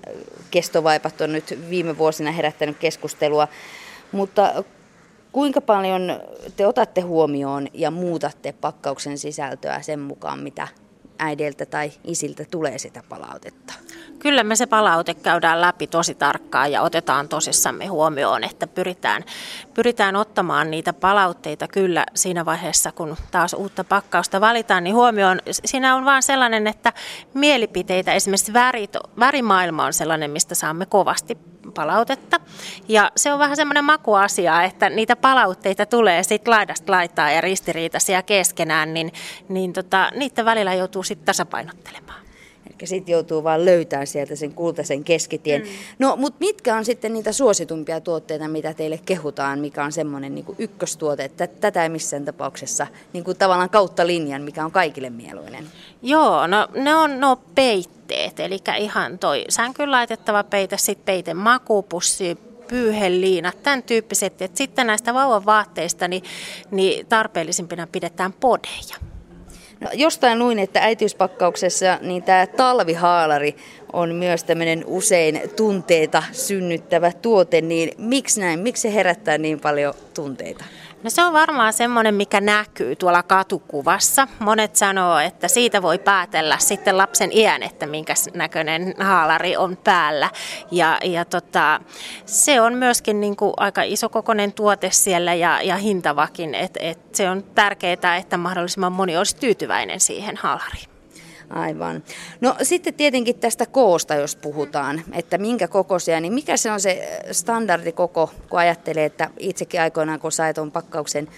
kestovaipat 0.51 1.21
on 1.21 1.33
nyt 1.33 1.59
viime 1.71 1.99
vuosina 1.99 2.33
herättänyt 2.33 2.77
keskustelua. 2.79 3.49
Mutta 4.13 4.65
kuinka 5.33 5.61
paljon 5.61 6.21
te 6.57 6.67
otatte 6.67 7.01
huomioon 7.01 7.69
ja 7.75 7.91
muutatte 7.91 8.53
pakkauksen 8.53 9.19
sisältöä 9.19 9.83
sen 9.83 10.01
mukaan, 10.01 10.39
mitä 10.39 10.69
äideiltä 11.19 11.67
tai 11.67 11.93
isiltä 12.05 12.45
tulee 12.51 12.79
sitä 12.79 13.03
palautetta? 13.09 13.73
Kyllä 14.19 14.45
me 14.45 14.57
se 14.57 14.67
palaute 14.67 15.15
käydään 15.15 15.61
läpi 15.61 15.87
tosi 15.87 16.15
tarkkaan 16.15 16.73
ja 16.73 16.83
otetaan 16.83 17.29
tosissamme 17.29 17.87
huomioon, 17.87 18.45
että 18.45 18.67
pyritään, 18.67 19.25
pyritään 19.75 20.17
ottamaan 20.17 20.71
niitä 20.71 20.93
palautteita 20.93 21.69
kyllä 21.69 22.07
siinä 22.15 22.45
vaiheessa, 22.45 22.93
kun 22.93 23.17
taas 23.31 23.55
uutta 23.55 23.85
pakkausta 23.85 24.41
valitaan, 24.41 24.85
niin 24.85 24.97
huomioon. 24.97 25.41
Siinä 25.51 25.97
on 25.97 26.05
vaan 26.05 26.23
sellainen, 26.23 26.67
että 26.67 26.93
mielipiteitä, 27.35 28.13
esimerkiksi 28.13 28.53
värit, 28.53 28.97
värimaailma 29.19 29.85
on 29.85 29.93
sellainen, 29.93 30.31
mistä 30.31 30.55
saamme 30.55 30.87
kovasti 30.87 31.39
palautetta. 31.77 32.41
Ja 32.89 33.11
se 33.17 33.33
on 33.33 33.39
vähän 33.39 33.57
semmoinen 33.57 33.85
makuasia, 33.85 34.63
että 34.63 34.91
niitä 34.91 35.17
palautteita 35.17 35.87
tulee 35.87 36.23
sitten 36.23 36.51
laidasta 36.51 36.93
laitaa 36.93 37.31
ja 37.31 37.41
ristiriitaisia 37.41 38.23
keskenään, 38.23 38.95
niin, 38.95 39.13
niin 39.49 39.73
tota, 39.73 40.11
niiden 40.15 40.45
välillä 40.45 40.75
joutuu 40.75 41.03
sitten 41.03 41.27
tasapainottelemaan. 41.27 42.26
Eli 42.81 42.87
sitten 42.87 43.13
joutuu 43.13 43.45
vaan 43.45 43.65
löytämään 43.65 44.07
sieltä 44.07 44.37
sen 44.37 44.55
kultaisen 44.55 45.05
keskitien. 45.05 45.63
Mm. 45.63 45.69
No, 45.99 46.17
mutta 46.17 46.37
mitkä 46.41 46.77
on 46.77 46.85
sitten 46.85 47.13
niitä 47.13 47.33
suositumpia 47.33 48.01
tuotteita, 48.01 48.49
mitä 48.49 48.75
teille 48.75 49.01
kehutaan, 49.07 49.59
mikä 49.59 49.85
on 49.85 49.93
semmoinen 49.93 50.35
niin 50.35 50.47
ykköstuote, 50.59 51.25
että 51.25 51.47
tätä 51.47 51.83
ei 51.83 51.89
missään 51.89 52.25
tapauksessa 52.25 52.87
niin 53.13 53.25
kuin 53.25 53.37
tavallaan 53.37 53.71
kautta 53.71 54.07
linjan, 54.07 54.43
mikä 54.43 54.65
on 54.65 54.73
kaikille 54.73 55.11
mieluinen? 55.11 55.67
Joo, 56.03 56.47
no 56.47 56.69
ne 56.75 56.95
on 56.95 57.21
no 57.21 57.37
peitteet, 57.55 58.41
eli 58.41 58.59
ihan 58.79 59.19
toi 59.19 59.45
sänkyyn 59.49 59.91
laitettava 59.91 60.45
peite, 60.45 60.77
sitten 60.77 61.05
peite 61.05 61.35
makupussi, 61.35 62.39
pyyheliinat, 62.69 63.63
tämän 63.63 63.83
tyyppiset. 63.83 64.43
Et 64.43 64.57
sitten 64.57 64.87
näistä 64.87 65.15
vauvan 65.15 65.47
vaatteista 65.47 66.09
niin, 66.09 66.23
niin 66.71 67.07
tarpeellisimpina 67.07 67.87
pidetään 67.87 68.33
podeja. 68.33 69.16
No, 69.81 69.91
jostain 69.95 70.39
luin, 70.39 70.59
että 70.59 70.81
äitiyspakkauksessa 70.83 71.99
niin 72.03 72.23
tämä 72.23 72.47
talvihaalari 72.47 73.57
on 73.93 74.15
myös 74.15 74.45
tämmöinen 74.45 74.85
usein 74.87 75.41
tunteita 75.57 76.23
synnyttävä 76.33 77.13
tuote, 77.13 77.61
niin 77.61 77.91
miksi 77.99 78.41
näin? 78.41 78.61
Miksi 78.61 78.83
se 78.83 78.95
herättää 78.95 79.39
niin 79.39 79.61
paljon 79.61 79.95
tunteita? 80.15 80.65
No 81.03 81.11
se 81.11 81.25
on 81.25 81.33
varmaan 81.33 81.73
semmoinen, 81.73 82.15
mikä 82.15 82.41
näkyy 82.41 82.97
tuolla 82.97 83.23
katukuvassa. 83.23 84.29
Monet 84.39 84.77
sanoo, 84.77 85.19
että 85.19 85.49
siitä 85.49 85.83
voi 85.83 85.99
päätellä 85.99 86.59
sitten 86.59 86.99
lapsen 86.99 87.33
iän, 87.33 87.63
että 87.63 87.87
minkä 87.87 88.15
näköinen 88.35 88.95
haalari 88.99 89.57
on 89.57 89.77
päällä. 89.77 90.31
Ja, 90.71 90.99
ja 91.05 91.25
tota, 91.25 91.81
se 92.27 92.61
on 92.61 92.75
myöskin 92.75 93.21
niin 93.21 93.37
kuin 93.37 93.53
aika 93.57 93.83
isokokoinen 93.83 94.53
tuote 94.53 94.91
siellä 94.91 95.35
ja, 95.35 95.63
ja 95.63 95.77
hintavakin. 95.77 96.55
Et, 96.55 96.79
et 96.81 97.15
se 97.15 97.31
on 97.31 97.43
tärkeää, 97.43 98.17
että 98.17 98.37
mahdollisimman 98.37 98.93
moni 98.93 99.17
olisi 99.17 99.37
tyytyväinen 99.37 100.01
siihen 100.01 100.37
haalariin. 100.37 100.96
Aivan. 101.51 102.03
No 102.41 102.57
sitten 102.63 102.95
tietenkin 102.95 103.39
tästä 103.39 103.67
koosta, 103.67 104.15
jos 104.15 104.37
puhutaan, 104.37 105.03
että 105.13 105.39
minkä 105.39 105.69
kokoisia, 105.69 106.21
niin 106.21 106.33
mikä 106.33 106.57
se 106.57 106.71
on 106.73 106.81
se 106.81 107.21
standardikoko, 107.33 108.31
kun 108.51 108.59
ajattelee, 108.59 109.05
että 109.05 109.31
itsekin 109.39 109.81
aikoinaan 109.81 110.21
kun 110.21 110.33
sait 110.33 110.55
tuon 110.55 110.73
pakkauksen 110.73 111.29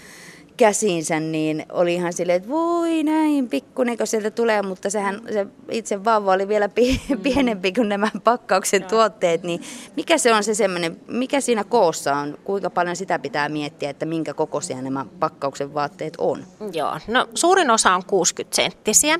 käsiinsä, 0.59 1.19
niin 1.19 1.65
oli 1.71 1.93
ihan 1.93 2.13
silleen, 2.13 2.37
että 2.37 2.49
voi 2.49 3.03
näin 3.03 3.49
pikkuinen, 3.49 3.97
kun 3.97 4.07
sieltä 4.07 4.31
tulee, 4.31 4.61
mutta 4.61 4.89
sehän 4.89 5.21
se 5.33 5.47
itse 5.71 6.05
vauva 6.05 6.33
oli 6.33 6.47
vielä 6.47 6.67
mm. 6.67 7.19
pienempi 7.23 7.71
kuin 7.73 7.89
nämä 7.89 8.11
pakkauksen 8.23 8.83
tuotteet, 8.83 9.43
niin 9.43 9.61
mikä 9.95 10.17
se 10.17 10.33
on 10.33 10.43
se 10.43 10.55
semmoinen, 10.55 10.99
mikä 11.07 11.41
siinä 11.41 11.63
koossa 11.63 12.15
on, 12.15 12.37
kuinka 12.43 12.69
paljon 12.69 12.95
sitä 12.95 13.19
pitää 13.19 13.49
miettiä, 13.49 13.89
että 13.89 14.05
minkä 14.05 14.33
kokoisia 14.33 14.81
nämä 14.81 15.05
pakkauksen 15.19 15.73
vaatteet 15.73 16.13
on? 16.17 16.43
Joo, 16.73 16.99
no 17.07 17.27
suurin 17.35 17.71
osa 17.71 17.95
on 17.95 18.05
60 18.05 18.55
senttisiä, 18.55 19.19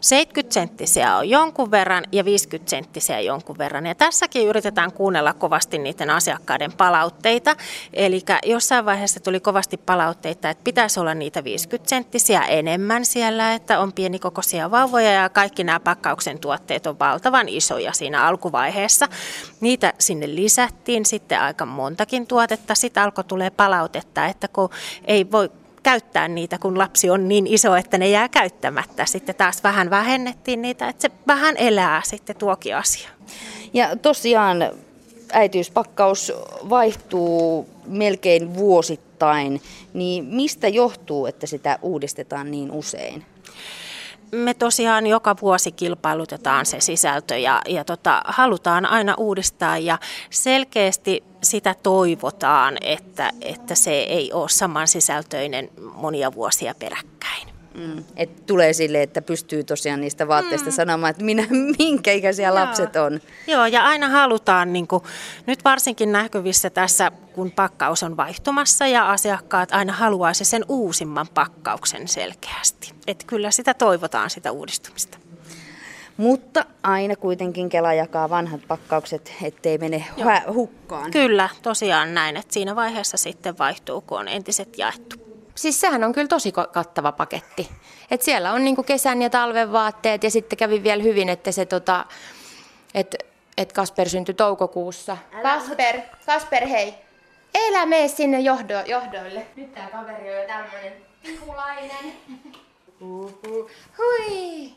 70 0.00 0.54
senttisiä 0.54 1.16
on 1.16 1.28
jonkun 1.28 1.70
verran 1.70 2.04
ja 2.12 2.24
50 2.24 2.70
senttisiä 2.70 3.20
jonkun 3.20 3.58
verran. 3.58 3.86
Ja 3.86 3.94
tässäkin 3.94 4.48
yritetään 4.48 4.92
kuunnella 4.92 5.32
kovasti 5.32 5.78
niiden 5.78 6.10
asiakkaiden 6.10 6.72
palautteita, 6.72 7.56
eli 7.92 8.22
jossain 8.46 8.84
vaiheessa 8.84 9.20
tuli 9.20 9.40
kovasti 9.40 9.76
palautteita, 9.76 10.50
että 10.50 10.64
pitäisi 10.74 11.00
olla 11.00 11.14
niitä 11.14 11.44
50 11.44 11.88
senttisiä 11.88 12.42
enemmän 12.42 13.04
siellä, 13.04 13.54
että 13.54 13.80
on 13.80 13.92
pienikokoisia 13.92 14.70
vauvoja 14.70 15.12
ja 15.12 15.28
kaikki 15.28 15.64
nämä 15.64 15.80
pakkauksen 15.80 16.38
tuotteet 16.38 16.86
on 16.86 16.98
valtavan 16.98 17.48
isoja 17.48 17.92
siinä 17.92 18.26
alkuvaiheessa. 18.26 19.08
Niitä 19.60 19.92
sinne 19.98 20.34
lisättiin 20.34 21.06
sitten 21.06 21.40
aika 21.40 21.66
montakin 21.66 22.26
tuotetta. 22.26 22.74
Sitten 22.74 23.02
alkoi 23.02 23.24
tulee 23.24 23.50
palautetta, 23.50 24.26
että 24.26 24.48
kun 24.48 24.70
ei 25.04 25.30
voi 25.30 25.50
käyttää 25.82 26.28
niitä, 26.28 26.58
kun 26.58 26.78
lapsi 26.78 27.10
on 27.10 27.28
niin 27.28 27.46
iso, 27.46 27.76
että 27.76 27.98
ne 27.98 28.08
jää 28.08 28.28
käyttämättä. 28.28 29.06
Sitten 29.06 29.34
taas 29.34 29.62
vähän 29.62 29.90
vähennettiin 29.90 30.62
niitä, 30.62 30.88
että 30.88 31.02
se 31.02 31.10
vähän 31.26 31.56
elää 31.56 32.02
sitten 32.04 32.36
tuokin 32.36 32.76
asia. 32.76 33.08
Ja 33.72 33.96
tosiaan 33.96 34.70
äitiyspakkaus 35.32 36.32
vaihtuu 36.70 37.68
melkein 37.86 38.54
vuosittain, 38.54 39.13
niin 39.94 40.24
mistä 40.24 40.68
johtuu, 40.68 41.26
että 41.26 41.46
sitä 41.46 41.78
uudistetaan 41.82 42.50
niin 42.50 42.70
usein? 42.70 43.24
me 44.34 44.54
tosiaan 44.54 45.06
joka 45.06 45.36
vuosi 45.42 45.72
kilpailutetaan 45.72 46.66
se 46.66 46.80
sisältö 46.80 47.38
ja, 47.38 47.62
ja 47.68 47.84
tota, 47.84 48.22
halutaan 48.26 48.86
aina 48.86 49.14
uudistaa 49.18 49.78
ja 49.78 49.98
selkeästi 50.30 51.24
sitä 51.42 51.74
toivotaan, 51.82 52.76
että, 52.80 53.30
että 53.40 53.74
se 53.74 53.90
ei 53.90 54.32
ole 54.32 54.48
samansisältöinen 54.48 55.70
monia 55.94 56.34
vuosia 56.34 56.74
peräkkäin. 56.78 57.53
Mm. 57.74 58.04
Et 58.16 58.46
tulee 58.46 58.72
sille, 58.72 59.02
että 59.02 59.22
pystyy 59.22 59.64
tosiaan 59.64 60.00
niistä 60.00 60.28
vaatteista 60.28 60.70
mm. 60.70 60.74
sanomaan, 60.74 61.10
että 61.10 61.24
minä, 61.24 61.46
minkä 61.78 62.12
ikäisiä 62.12 62.48
Joo. 62.48 62.54
lapset 62.54 62.96
on. 62.96 63.20
Joo, 63.46 63.66
ja 63.66 63.84
aina 63.84 64.08
halutaan, 64.08 64.72
niin 64.72 64.86
kuin, 64.86 65.02
nyt 65.46 65.64
varsinkin 65.64 66.12
näkyvissä 66.12 66.70
tässä, 66.70 67.12
kun 67.32 67.50
pakkaus 67.50 68.02
on 68.02 68.16
vaihtumassa 68.16 68.86
ja 68.86 69.10
asiakkaat 69.10 69.72
aina 69.72 69.92
haluaisi 69.92 70.44
sen 70.44 70.64
uusimman 70.68 71.26
pakkauksen 71.34 72.08
selkeästi. 72.08 72.92
Että 73.06 73.24
kyllä 73.26 73.50
sitä 73.50 73.74
toivotaan, 73.74 74.30
sitä 74.30 74.52
uudistumista. 74.52 75.18
Mutta 76.16 76.64
aina 76.82 77.16
kuitenkin 77.16 77.68
Kela 77.68 77.94
jakaa 77.94 78.30
vanhat 78.30 78.60
pakkaukset, 78.68 79.32
ettei 79.42 79.78
mene 79.78 80.04
Joo. 80.16 80.54
hukkaan. 80.54 81.10
Kyllä, 81.10 81.48
tosiaan 81.62 82.14
näin, 82.14 82.36
että 82.36 82.54
siinä 82.54 82.76
vaiheessa 82.76 83.16
sitten 83.16 83.58
vaihtuu, 83.58 84.00
kun 84.00 84.18
on 84.18 84.28
entiset 84.28 84.78
jaettu. 84.78 85.23
Siis 85.54 85.80
sehän 85.80 86.04
on 86.04 86.12
kyllä 86.12 86.28
tosi 86.28 86.52
kattava 86.52 87.12
paketti. 87.12 87.70
Et 88.10 88.22
siellä 88.22 88.52
on 88.52 88.64
niinku 88.64 88.82
kesän 88.82 89.22
ja 89.22 89.30
talven 89.30 89.72
vaatteet 89.72 90.24
ja 90.24 90.30
sitten 90.30 90.56
kävi 90.56 90.82
vielä 90.82 91.02
hyvin, 91.02 91.28
että 91.28 91.52
se 91.52 91.66
tota, 91.66 92.04
et, 92.94 93.14
et 93.58 93.72
Kasper 93.72 94.08
syntyi 94.08 94.34
toukokuussa. 94.34 95.16
Kasper, 95.42 96.00
Kasper 96.26 96.66
hei, 96.66 96.94
elä 97.54 97.86
mene 97.86 98.08
sinne 98.08 98.40
johdo, 98.40 98.74
johdoille. 98.86 99.46
Nyt 99.56 99.74
tää 99.74 99.88
kaveri 99.88 100.30
on 100.30 100.40
jo 100.40 100.46
tämmönen 100.46 100.92
pikulainen. 101.22 102.12
Hui. 103.98 104.72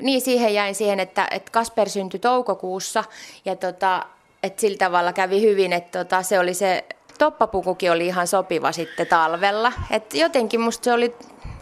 Niin 0.00 0.20
siihen 0.20 0.54
jäin 0.54 0.74
siihen, 0.74 1.00
että, 1.00 1.28
että 1.30 1.52
Kasper 1.52 1.88
syntyi 1.88 2.20
toukokuussa 2.20 3.04
ja 3.44 3.56
tota, 3.56 4.06
että 4.42 4.60
sillä 4.60 4.78
tavalla 4.78 5.12
kävi 5.12 5.40
hyvin, 5.40 5.72
että 5.72 6.04
tota, 6.04 6.22
se 6.22 6.38
oli 6.38 6.54
se 6.54 6.84
toppapukukin 7.22 7.92
oli 7.92 8.06
ihan 8.06 8.26
sopiva 8.26 8.72
sitten 8.72 9.06
talvella. 9.06 9.72
Et 9.90 10.14
jotenkin 10.14 10.60
musta 10.60 10.84
se 10.84 10.92
oli, 10.92 11.14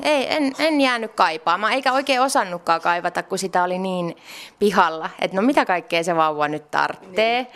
ei, 0.03 0.35
en, 0.35 0.53
en 0.59 0.81
jäänyt 0.81 1.13
kaipaamaan, 1.15 1.73
eikä 1.73 1.93
oikein 1.93 2.21
osannutkaan 2.21 2.81
kaivata, 2.81 3.23
kun 3.23 3.39
sitä 3.39 3.63
oli 3.63 3.79
niin 3.79 4.17
pihalla. 4.59 5.11
Että 5.21 5.37
no 5.37 5.43
mitä 5.43 5.65
kaikkea 5.65 6.05
se 6.05 6.17
vauva 6.17 6.49
nyt 6.49 6.71
tarvitsee. 6.71 7.43
Niin. 7.43 7.51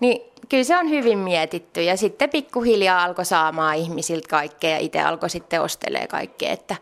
niin 0.00 0.32
kyllä 0.50 0.64
se 0.64 0.78
on 0.78 0.90
hyvin 0.90 1.18
mietitty 1.18 1.82
ja 1.82 1.96
sitten 1.96 2.30
pikkuhiljaa 2.30 3.04
alkoi 3.04 3.24
saamaan 3.24 3.76
ihmisiltä 3.76 4.28
kaikkea 4.28 4.70
ja 4.70 4.78
itse 4.78 5.00
alkoi 5.00 5.30
sitten 5.30 5.62
ostelee 5.62 6.06
kaikkea. 6.06 6.52
Että, 6.52 6.76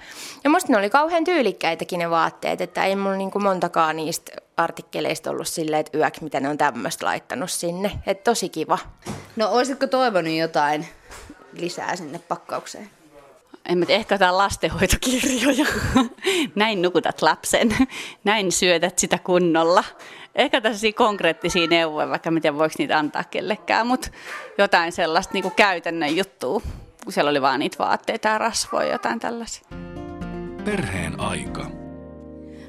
ja 0.44 0.50
musta 0.50 0.72
ne 0.72 0.78
oli 0.78 0.90
kauhean 0.90 1.24
tyylikkäitäkin 1.24 1.98
ne 1.98 2.10
vaatteet, 2.10 2.60
että 2.60 2.84
ei 2.84 2.96
mulla 2.96 3.16
niin 3.16 3.30
kuin 3.30 3.42
montakaan 3.42 3.96
niistä 3.96 4.32
artikkeleista 4.56 5.30
ollut 5.30 5.48
silleen, 5.48 5.80
että 5.80 5.98
yöksi 5.98 6.24
mitä 6.24 6.40
ne 6.40 6.48
on 6.48 6.58
tämmöistä 6.58 7.06
laittanut 7.06 7.50
sinne. 7.50 7.90
Että 8.06 8.30
tosi 8.30 8.48
kiva. 8.48 8.78
No 9.36 9.48
olisitko 9.50 9.86
toivonut 9.86 10.32
jotain 10.32 10.86
lisää 11.52 11.96
sinne 11.96 12.18
pakkaukseen? 12.18 12.90
en 13.68 13.78
mä 13.78 13.86
tiedä, 13.86 14.00
ehkä 14.00 14.14
jotain 14.14 14.38
lastenhoitokirjoja. 14.38 15.66
Näin 16.54 16.82
nukutat 16.82 17.22
lapsen, 17.22 17.76
näin 18.24 18.52
syötät 18.52 18.98
sitä 18.98 19.18
kunnolla. 19.18 19.84
Ehkä 20.38 20.60
tässä 20.60 20.86
konkreettisia 20.96 21.66
neuvoja, 21.66 22.08
vaikka 22.08 22.30
tiedä 22.42 22.58
voiko 22.58 22.74
niitä 22.78 22.98
antaa 22.98 23.24
kellekään, 23.24 23.86
mutta 23.86 24.10
jotain 24.58 24.92
sellaista 24.92 25.32
niin 25.32 25.42
kuin 25.42 25.54
käytännön 25.54 26.16
juttua. 26.16 26.60
Kun 27.04 27.12
siellä 27.12 27.30
oli 27.30 27.42
vaan 27.42 27.60
niitä 27.60 27.78
vaatteita 27.78 28.28
ja 28.28 28.38
rasvoja, 28.38 28.92
jotain 28.92 29.20
tällaisia. 29.20 29.68
Perheen 30.64 31.20
aika. 31.20 31.70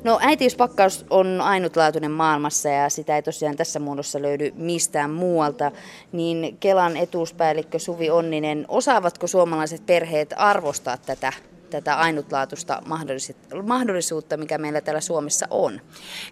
No 0.03 0.19
äitiyspakkaus 0.21 1.05
on 1.09 1.41
ainutlaatuinen 1.41 2.11
maailmassa 2.11 2.69
ja 2.69 2.89
sitä 2.89 3.15
ei 3.15 3.21
tosiaan 3.21 3.57
tässä 3.57 3.79
muodossa 3.79 4.21
löydy 4.21 4.51
mistään 4.55 5.09
muualta. 5.09 5.71
Niin 6.11 6.57
Kelan 6.59 6.97
etuuspäällikkö 6.97 7.79
Suvi 7.79 8.09
Onninen, 8.09 8.65
osaavatko 8.67 9.27
suomalaiset 9.27 9.85
perheet 9.85 10.33
arvostaa 10.37 10.97
tätä 10.97 11.33
tätä 11.69 11.95
ainutlaatuista 11.95 12.81
mahdollisuutta, 13.63 14.37
mikä 14.37 14.57
meillä 14.57 14.81
täällä 14.81 15.01
Suomessa 15.01 15.47
on? 15.49 15.81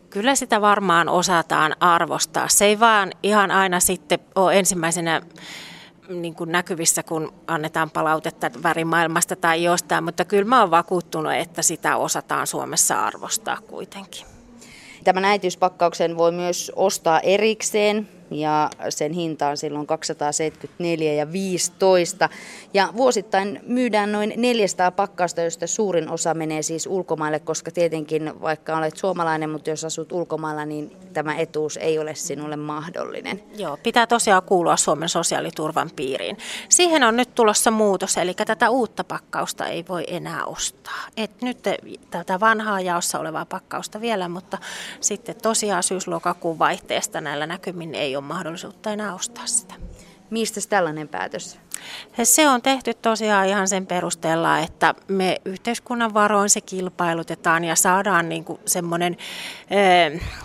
Kyllä 0.10 0.36
sitä 0.36 0.62
varmaan 0.62 1.10
osataan 1.10 1.76
arvostaa. 1.80 2.47
Se 2.47 2.65
ei 2.65 2.80
vaan 2.80 3.12
ihan 3.23 3.52
aina 3.52 3.80
sitten 3.80 4.19
ole 4.36 4.60
ensimmäisenä 4.60 5.21
niin 6.10 6.36
kuin 6.36 6.52
näkyvissä, 6.52 7.04
kun 7.04 7.34
annetaan 7.47 7.89
palautetta 7.91 8.52
värimaailmasta 8.63 9.36
tai 9.36 9.63
jostain, 9.63 10.04
mutta 10.04 10.26
kyllä 10.26 10.45
mä 10.45 10.60
oon 10.60 10.71
vakuuttunut, 10.71 11.34
että 11.34 11.62
sitä 11.62 11.97
osataan 11.97 12.47
Suomessa 12.47 13.06
arvostaa 13.06 13.58
kuitenkin. 13.67 14.26
Tämän 15.04 15.26
äitiyspakkauksen 15.26 16.17
voi 16.17 16.32
myös 16.32 16.71
ostaa 16.76 17.19
erikseen 17.19 18.10
ja 18.32 18.70
sen 18.90 19.12
hinta 19.13 19.48
on 19.48 19.58
silloin 19.58 19.88
274 19.88 21.13
ja 21.13 21.32
15. 21.32 22.30
Ja 22.74 22.90
vuosittain 22.98 23.60
myydään 23.63 24.12
noin 24.12 24.34
400 24.36 24.92
pakkausta, 24.92 25.42
joista 25.42 25.68
suurin 25.68 26.10
osa 26.10 26.34
menee 26.34 26.62
siis 26.62 26.88
ulkomaille, 26.88 27.40
koska 27.40 27.72
tietenkin 27.72 28.42
vaikka 28.42 28.78
olet 28.78 28.98
suomalainen, 28.98 29.50
mutta 29.50 29.70
jos 29.70 29.86
asut 29.86 30.12
ulkomailla, 30.12 30.66
niin 30.66 30.92
tämä 31.13 31.36
etuus 31.36 31.78
ei 31.78 32.00
ole 32.00 32.16
sinulle 32.16 32.56
mahdollinen. 32.56 33.44
Joo, 33.58 33.78
pitää 33.84 34.08
tosiaan 34.08 34.44
kuulua 34.44 34.78
Suomen 34.78 35.10
sosiaaliturvan 35.10 35.90
piiriin. 35.96 36.38
Siihen 36.70 37.04
on 37.04 37.16
nyt 37.16 37.36
tulossa 37.36 37.72
muutos, 37.72 38.18
eli 38.18 38.34
tätä 38.34 38.70
uutta 38.70 39.04
pakkausta 39.04 39.68
ei 39.68 39.86
voi 39.90 40.04
enää 40.08 40.46
ostaa. 40.46 41.08
Et 41.18 41.42
nyt 41.42 41.58
tätä 42.12 42.40
vanhaa 42.40 42.82
jaossa 42.82 43.20
olevaa 43.20 43.46
pakkausta 43.46 44.02
vielä, 44.02 44.30
mutta 44.30 44.58
sitten 45.00 45.36
tosiaan 45.42 45.84
syyslokakuun 45.84 46.60
vaihteesta 46.60 47.22
näillä 47.22 47.48
näkymin 47.48 47.96
ei 47.96 48.16
ole 48.17 48.25
mahdollisuutta 48.25 48.91
enää 48.91 49.13
ostaa 49.13 49.47
sitä. 49.47 49.73
Mistä 50.30 50.60
tällainen 50.69 51.08
päätös? 51.08 51.60
Se 52.23 52.49
on 52.49 52.62
tehty 52.62 52.93
tosiaan 52.93 53.47
ihan 53.47 53.67
sen 53.67 53.88
perusteella, 53.88 54.60
että 54.60 54.93
me 55.08 55.41
yhteiskunnan 55.45 56.13
varoin 56.13 56.49
se 56.49 56.62
kilpailutetaan 56.62 57.63
ja 57.63 57.75
saadaan 57.75 58.30
niin 58.30 58.43
kuin 58.43 58.60
semmoinen 58.65 59.17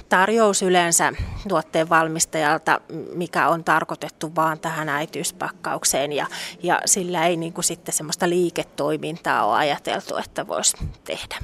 tarjous 0.09 0.63
yleensä 0.63 1.13
tuotteen 1.49 1.89
valmistajalta, 1.89 2.81
mikä 3.15 3.49
on 3.49 3.65
tarkoitettu 3.65 4.35
vaan 4.35 4.61
tähän 4.61 4.89
äitiyspakkaukseen 4.89 6.13
ja, 6.13 6.27
ja 6.63 6.81
sillä 6.85 7.27
ei 7.27 7.37
niin 7.37 7.53
kuin 7.53 7.65
sitten 7.65 7.95
semmoista 7.95 8.29
liiketoimintaa 8.29 9.45
ole 9.47 9.57
ajateltu, 9.57 10.17
että 10.17 10.47
voisi 10.47 10.77
tehdä. 11.05 11.37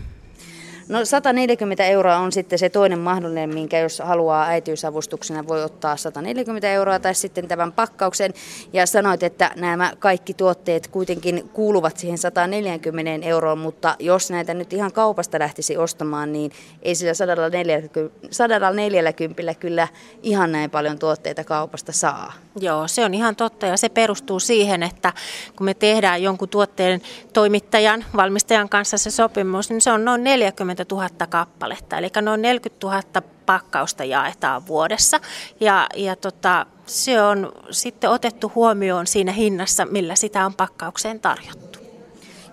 No 0.88 1.05
140 1.05 1.85
euroa 1.85 2.16
on 2.16 2.33
sitten 2.33 2.59
se 2.59 2.68
toinen 2.68 2.98
mahdollinen, 2.98 3.55
minkä 3.55 3.79
jos 3.79 4.03
haluaa 4.05 4.46
äitiysavustuksena 4.46 5.48
voi 5.48 5.64
ottaa 5.64 5.96
140 5.96 6.70
euroa 6.70 6.98
tai 6.98 7.14
sitten 7.14 7.48
tämän 7.48 7.72
pakkauksen. 7.72 8.35
Ja 8.72 8.87
sanoit, 8.87 9.22
että 9.22 9.51
nämä 9.57 9.92
kaikki 9.98 10.35
tuotteet 10.35 10.87
kuitenkin 10.87 11.51
kuuluvat 11.53 11.96
siihen 11.96 12.18
140 12.18 13.27
euroon, 13.27 13.59
mutta 13.59 13.96
jos 13.98 14.31
näitä 14.31 14.55
nyt 14.55 14.72
ihan 14.72 14.92
kaupasta 14.92 15.38
lähtisi 15.38 15.77
ostamaan, 15.77 16.33
niin 16.33 16.53
ei 16.83 16.94
sillä 16.94 17.14
140, 17.14 18.11
140 18.31 19.55
kyllä 19.55 19.88
ihan 20.22 20.53
näin 20.53 20.70
paljon 20.70 20.98
tuotteita 20.98 21.44
kaupasta 21.44 21.92
saa. 21.92 22.33
Joo, 22.61 22.88
se 22.88 23.05
on 23.05 23.14
ihan 23.14 23.37
totta 23.37 23.66
ja 23.66 23.77
se 23.77 23.88
perustuu 23.88 24.40
siihen, 24.40 24.83
että 24.83 25.12
kun 25.57 25.64
me 25.64 25.74
tehdään 25.74 26.22
jonkun 26.22 26.48
tuotteen 26.48 27.01
toimittajan, 27.33 28.05
valmistajan 28.16 28.68
kanssa 28.68 28.98
se 28.98 29.11
sopimus, 29.11 29.70
niin 29.70 29.81
se 29.81 29.92
on 29.92 30.05
noin 30.05 30.24
40 30.24 30.77
000 30.90 31.08
kappaletta, 31.28 31.98
eli 31.98 32.10
noin 32.22 32.42
40 32.42 32.86
000 32.86 33.02
pakkausta 33.46 34.04
jaetaan 34.04 34.66
vuodessa. 34.66 35.20
Ja, 35.60 35.86
ja 35.96 36.16
tota, 36.16 36.66
se 36.86 37.22
on 37.22 37.52
sitten 37.70 38.10
otettu 38.10 38.52
huomioon 38.54 39.06
siinä 39.06 39.32
hinnassa, 39.32 39.86
millä 39.86 40.14
sitä 40.14 40.46
on 40.46 40.54
pakkaukseen 40.54 41.20
tarjottu. 41.20 41.78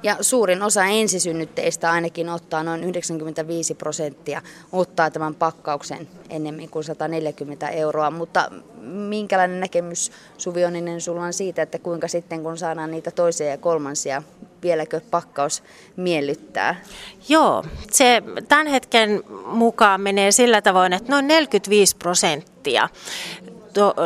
Ja 0.04 0.18
suurin 0.22 0.64
osa 0.64 0.86
ensisynnytteistä 0.86 1.92
ainakin 1.92 2.30
ottaa 2.30 2.64
noin 2.64 2.84
95 2.84 3.74
prosenttia 3.74 4.42
ottaa 4.72 5.12
tämän 5.12 5.36
pakkauksen 5.36 6.08
enemmän 6.30 6.70
kuin 6.70 6.84
140 6.84 7.70
euroa. 7.70 8.12
Mutta 8.12 8.52
minkälainen 8.82 9.60
näkemys 9.60 10.12
Suvi 10.38 10.66
Oninen 10.66 11.02
sulla 11.02 11.24
on 11.24 11.34
siitä, 11.34 11.62
että 11.62 11.80
kuinka 11.80 12.08
sitten 12.08 12.44
kun 12.44 12.58
saadaan 12.58 12.92
niitä 12.92 13.12
toisia 13.12 13.48
ja 13.48 13.58
kolmansia, 13.58 14.24
vieläkö 14.66 15.02
pakkaus 15.12 15.64
miellyttää? 15.96 16.82
Joo, 17.30 17.64
se 17.92 18.24
tämän 18.48 18.68
hetken 18.68 19.24
mukaan 19.46 20.02
menee 20.02 20.32
sillä 20.32 20.62
tavoin, 20.62 20.94
että 20.94 21.12
noin 21.12 21.28
45 21.28 21.98
prosenttia 21.98 22.90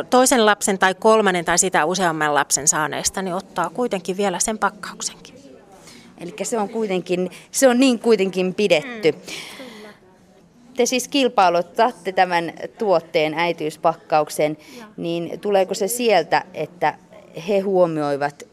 toisen 0.10 0.46
lapsen 0.46 0.80
tai 0.80 0.96
kolmannen 0.96 1.46
tai 1.46 1.58
sitä 1.58 1.86
useamman 1.86 2.34
lapsen 2.34 2.68
saaneista, 2.68 3.22
niin 3.22 3.34
ottaa 3.34 3.70
kuitenkin 3.70 4.18
vielä 4.18 4.40
sen 4.40 4.58
pakkauksenkin. 4.58 5.36
Eli 6.20 6.34
se 6.44 6.60
on 6.60 6.70
kuitenkin, 6.70 7.32
se 7.52 7.68
on 7.68 7.80
niin 7.80 8.00
kuitenkin 8.00 8.54
pidetty. 8.54 9.12
Mm, 9.12 9.20
Te 10.76 10.86
siis 10.86 11.08
kilpailutatte 11.08 12.12
tämän 12.12 12.54
tuotteen 12.78 13.34
äitiyspakkauksen, 13.34 14.58
niin 14.98 15.40
tuleeko 15.40 15.74
se 15.74 15.88
sieltä, 15.88 16.44
että 16.54 16.98
he 17.48 17.60
huomioivat 17.60 18.44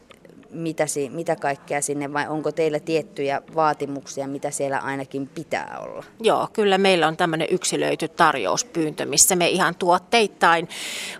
mitä, 0.51 0.85
mitä 1.09 1.35
kaikkea 1.35 1.81
sinne 1.81 2.13
vai 2.13 2.27
onko 2.27 2.51
teillä 2.51 2.79
tiettyjä 2.79 3.41
vaatimuksia, 3.55 4.27
mitä 4.27 4.51
siellä 4.51 4.77
ainakin 4.77 5.27
pitää 5.27 5.77
olla? 5.81 6.03
Joo, 6.19 6.47
kyllä 6.53 6.77
meillä 6.77 7.07
on 7.07 7.17
tämmöinen 7.17 7.47
yksilöity 7.51 8.07
tarjouspyyntö, 8.07 9.05
missä 9.05 9.35
me 9.35 9.49
ihan 9.49 9.75
tuotteittain 9.75 10.69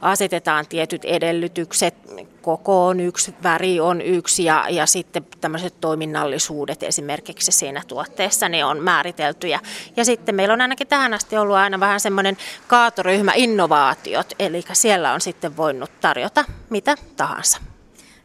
asetetaan 0.02 0.66
tietyt 0.70 1.06
edellytykset. 1.06 1.96
Koko 2.42 2.88
on 2.88 3.00
yksi, 3.00 3.36
väri 3.44 3.80
on 3.80 4.02
yksi 4.02 4.44
ja, 4.44 4.66
ja 4.70 4.86
sitten 4.86 5.28
tämmöiset 5.42 5.74
toiminnallisuudet 5.82 6.84
esimerkiksi 6.84 7.52
siinä 7.52 7.84
tuotteessa 7.88 8.50
ne 8.50 8.66
on 8.66 8.80
määriteltyjä. 8.80 9.60
Ja 9.96 10.06
sitten 10.06 10.36
meillä 10.36 10.54
on 10.54 10.62
ainakin 10.62 10.88
tähän 10.88 11.14
asti 11.14 11.38
ollut 11.38 11.56
aina 11.56 11.80
vähän 11.80 12.00
semmoinen 12.00 12.38
kaatoryhmä 12.68 13.32
innovaatiot, 13.36 14.34
eli 14.40 14.64
siellä 14.74 15.14
on 15.14 15.22
sitten 15.22 15.58
voinut 15.58 15.92
tarjota 16.02 16.46
mitä 16.70 16.96
tahansa. 17.18 17.62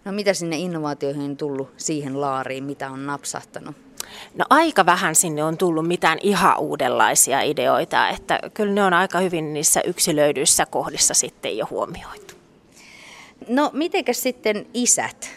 No 0.04 0.12
mitä 0.12 0.34
sinne 0.34 0.56
innovaatioihin 0.56 1.22
on 1.22 1.36
tullut 1.36 1.70
siihen 1.76 2.20
laariin, 2.20 2.64
mitä 2.64 2.90
on 2.90 3.06
napsahtanut? 3.06 3.76
No 4.34 4.44
aika 4.50 4.86
vähän 4.86 5.14
sinne 5.14 5.44
on 5.44 5.58
tullut 5.58 5.88
mitään 5.88 6.18
ihan 6.22 6.58
uudenlaisia 6.58 7.42
ideoita, 7.42 8.08
että 8.08 8.38
kyllä 8.54 8.72
ne 8.72 8.84
on 8.84 8.94
aika 8.94 9.18
hyvin 9.18 9.52
niissä 9.52 9.80
yksilöidyissä 9.86 10.66
kohdissa 10.66 11.14
sitten 11.14 11.56
jo 11.56 11.66
huomioitu. 11.70 12.34
No 13.48 13.70
mitenkäs 13.72 14.22
sitten 14.22 14.66
isät? 14.74 15.30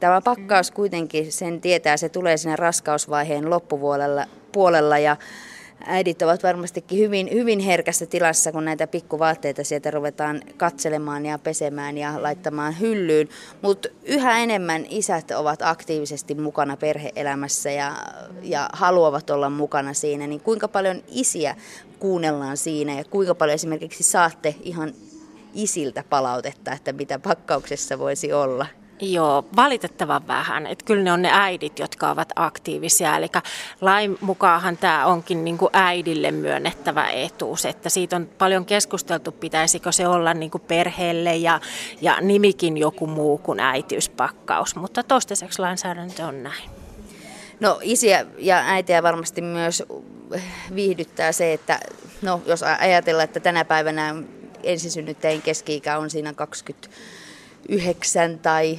Tämä 0.00 0.20
pakkaus 0.20 0.70
kuitenkin, 0.70 1.32
sen 1.32 1.60
tietää, 1.60 1.96
se 1.96 2.08
tulee 2.08 2.36
siinä 2.36 2.56
raskausvaiheen 2.56 3.50
loppupuolella 3.50 4.26
puolella 4.52 4.98
ja 4.98 5.16
äidit 5.86 6.22
ovat 6.22 6.42
varmastikin 6.42 6.98
hyvin, 6.98 7.28
hyvin 7.32 7.60
herkässä 7.60 8.06
tilassa, 8.06 8.52
kun 8.52 8.64
näitä 8.64 8.86
pikkuvaatteita 8.86 9.64
sieltä 9.64 9.90
ruvetaan 9.90 10.42
katselemaan 10.56 11.26
ja 11.26 11.38
pesemään 11.38 11.98
ja 11.98 12.22
laittamaan 12.22 12.80
hyllyyn. 12.80 13.28
Mutta 13.62 13.88
yhä 14.04 14.38
enemmän 14.38 14.86
isät 14.90 15.30
ovat 15.30 15.62
aktiivisesti 15.62 16.34
mukana 16.34 16.76
perheelämässä 16.76 17.70
ja, 17.70 17.92
ja 18.42 18.68
haluavat 18.72 19.30
olla 19.30 19.50
mukana 19.50 19.94
siinä. 19.94 20.26
Niin 20.26 20.40
kuinka 20.40 20.68
paljon 20.68 21.02
isiä 21.08 21.56
kuunnellaan 21.98 22.56
siinä 22.56 22.98
ja 22.98 23.04
kuinka 23.04 23.34
paljon 23.34 23.54
esimerkiksi 23.54 24.02
saatte 24.02 24.54
ihan 24.62 24.92
isiltä 25.54 26.04
palautetta, 26.10 26.72
että 26.72 26.92
mitä 26.92 27.18
pakkauksessa 27.18 27.98
voisi 27.98 28.32
olla? 28.32 28.66
Joo, 29.00 29.44
valitettavan 29.56 30.28
vähän. 30.28 30.66
Että 30.66 30.84
kyllä 30.84 31.02
ne 31.02 31.12
on 31.12 31.22
ne 31.22 31.30
äidit, 31.32 31.78
jotka 31.78 32.10
ovat 32.10 32.32
aktiivisia. 32.36 33.16
Eli 33.16 33.26
lain 33.80 34.18
mukaanhan 34.20 34.76
tämä 34.76 35.06
onkin 35.06 35.44
niin 35.44 35.58
kuin 35.58 35.70
äidille 35.72 36.30
myönnettävä 36.30 37.08
etuus. 37.08 37.64
Että 37.64 37.88
siitä 37.88 38.16
on 38.16 38.28
paljon 38.38 38.64
keskusteltu, 38.64 39.32
pitäisikö 39.32 39.92
se 39.92 40.08
olla 40.08 40.34
niin 40.34 40.50
kuin 40.50 40.62
perheelle 40.68 41.36
ja, 41.36 41.60
ja 42.00 42.20
nimikin 42.20 42.76
joku 42.76 43.06
muu 43.06 43.38
kuin 43.38 43.60
äitiyspakkaus. 43.60 44.76
Mutta 44.76 45.02
toistaiseksi 45.02 45.58
lainsäädäntö 45.58 46.26
on 46.26 46.42
näin. 46.42 46.70
No 47.60 47.78
isiä 47.82 48.26
ja 48.38 48.62
äitiä 48.66 49.02
varmasti 49.02 49.42
myös 49.42 49.82
viihdyttää 50.74 51.32
se, 51.32 51.52
että 51.52 51.80
no, 52.22 52.42
jos 52.46 52.62
ajatellaan, 52.62 53.24
että 53.24 53.40
tänä 53.40 53.64
päivänä 53.64 54.14
ensisynnyttäjien 54.62 55.42
keski-ikä 55.42 55.98
on 55.98 56.10
siinä 56.10 56.32
20 56.32 56.88
9 57.70 58.38
tai 58.38 58.78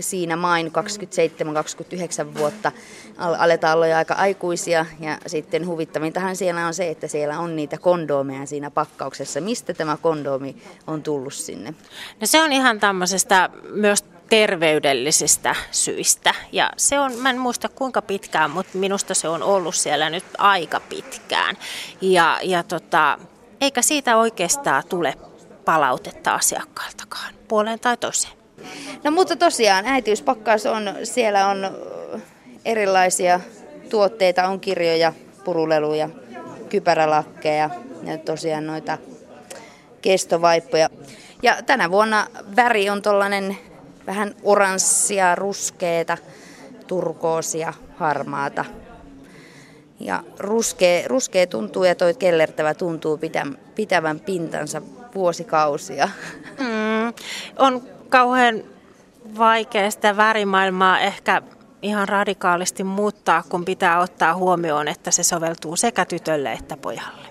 siinä 0.00 0.36
main 0.36 0.72
27-29 2.34 2.38
vuotta 2.38 2.72
aletaan 3.18 3.74
olla 3.74 3.86
jo 3.86 3.96
aika 3.96 4.14
aikuisia 4.14 4.86
ja 5.00 5.18
sitten 5.26 5.66
huvittavintahan 5.66 6.36
siellä 6.36 6.66
on 6.66 6.74
se, 6.74 6.88
että 6.88 7.06
siellä 7.08 7.38
on 7.38 7.56
niitä 7.56 7.78
kondoomeja 7.78 8.46
siinä 8.46 8.70
pakkauksessa. 8.70 9.40
Mistä 9.40 9.74
tämä 9.74 9.96
kondoomi 9.96 10.56
on 10.86 11.02
tullut 11.02 11.34
sinne? 11.34 11.74
No 12.20 12.26
se 12.26 12.42
on 12.42 12.52
ihan 12.52 12.80
tämmöisestä 12.80 13.50
myös 13.74 14.04
terveydellisistä 14.30 15.54
syistä. 15.70 16.34
Ja 16.52 16.70
se 16.76 17.00
on, 17.00 17.12
mä 17.14 17.30
en 17.30 17.38
muista 17.38 17.68
kuinka 17.68 18.02
pitkään, 18.02 18.50
mutta 18.50 18.78
minusta 18.78 19.14
se 19.14 19.28
on 19.28 19.42
ollut 19.42 19.74
siellä 19.74 20.10
nyt 20.10 20.24
aika 20.38 20.80
pitkään. 20.80 21.56
Ja, 22.00 22.38
ja 22.42 22.62
tota, 22.62 23.18
eikä 23.60 23.82
siitä 23.82 24.16
oikeastaan 24.16 24.82
tule 24.88 25.14
palautetta 25.64 26.34
asiakkaaltakaan 26.34 27.34
puoleen 27.48 27.80
tai 27.80 27.96
toiseen. 27.96 28.34
No 29.04 29.10
mutta 29.10 29.36
tosiaan 29.36 29.86
äitiyspakkaus 29.86 30.66
on, 30.66 30.94
siellä 31.04 31.48
on 31.48 31.70
erilaisia 32.64 33.40
tuotteita, 33.90 34.48
on 34.48 34.60
kirjoja, 34.60 35.12
puruleluja, 35.44 36.08
kypärälakkeja 36.68 37.70
ja 38.04 38.18
tosiaan 38.18 38.66
noita 38.66 38.98
kestovaippoja. 40.02 40.90
Ja 41.42 41.62
tänä 41.62 41.90
vuonna 41.90 42.26
väri 42.56 42.90
on 42.90 43.02
tuollainen 43.02 43.58
vähän 44.06 44.34
oranssia, 44.42 45.34
ruskeeta, 45.34 46.18
turkoosia, 46.86 47.72
harmaata. 47.96 48.64
Ja 50.00 50.24
ruskea, 50.38 51.08
ruskea 51.08 51.46
tuntuu 51.46 51.84
ja 51.84 51.94
toi 51.94 52.14
kellertävä 52.14 52.74
tuntuu 52.74 53.20
pitävän 53.74 54.20
pintansa 54.20 54.82
vuosikausia. 55.14 56.08
Mm, 56.58 57.12
on 57.58 57.82
kauhean 58.08 58.62
vaikea 59.38 59.90
sitä 59.90 60.16
värimaailmaa 60.16 61.00
ehkä 61.00 61.42
ihan 61.82 62.08
radikaalisti 62.08 62.84
muuttaa, 62.84 63.42
kun 63.48 63.64
pitää 63.64 64.00
ottaa 64.00 64.34
huomioon, 64.34 64.88
että 64.88 65.10
se 65.10 65.22
soveltuu 65.22 65.76
sekä 65.76 66.04
tytölle 66.04 66.52
että 66.52 66.76
pojalle. 66.76 67.28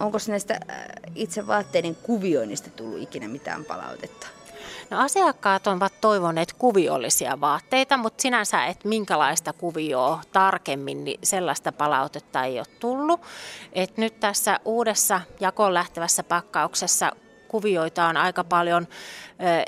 Onko 0.00 0.18
näistä 0.28 0.54
äh, 0.70 0.84
itse 1.14 1.46
vaatteiden 1.46 1.94
kuvioinnista 1.94 2.70
tullut 2.70 3.02
ikinä 3.02 3.28
mitään 3.28 3.64
palautetta? 3.64 4.26
No 4.90 5.00
asiakkaat 5.00 5.66
ovat 5.66 6.00
toivoneet 6.00 6.52
kuviollisia 6.52 7.40
vaatteita, 7.40 7.96
mutta 7.96 8.22
sinänsä, 8.22 8.66
että 8.66 8.88
minkälaista 8.88 9.52
kuvioa 9.52 10.20
tarkemmin, 10.32 11.04
niin 11.04 11.20
sellaista 11.22 11.72
palautetta 11.72 12.44
ei 12.44 12.58
ole 12.58 12.66
tullut. 12.80 13.20
Et 13.72 13.96
nyt 13.96 14.20
tässä 14.20 14.60
uudessa 14.64 15.20
jakoon 15.40 15.74
lähtevässä 15.74 16.22
pakkauksessa 16.22 17.12
kuvioita 17.48 18.06
on 18.06 18.16
aika 18.16 18.44
paljon 18.44 18.86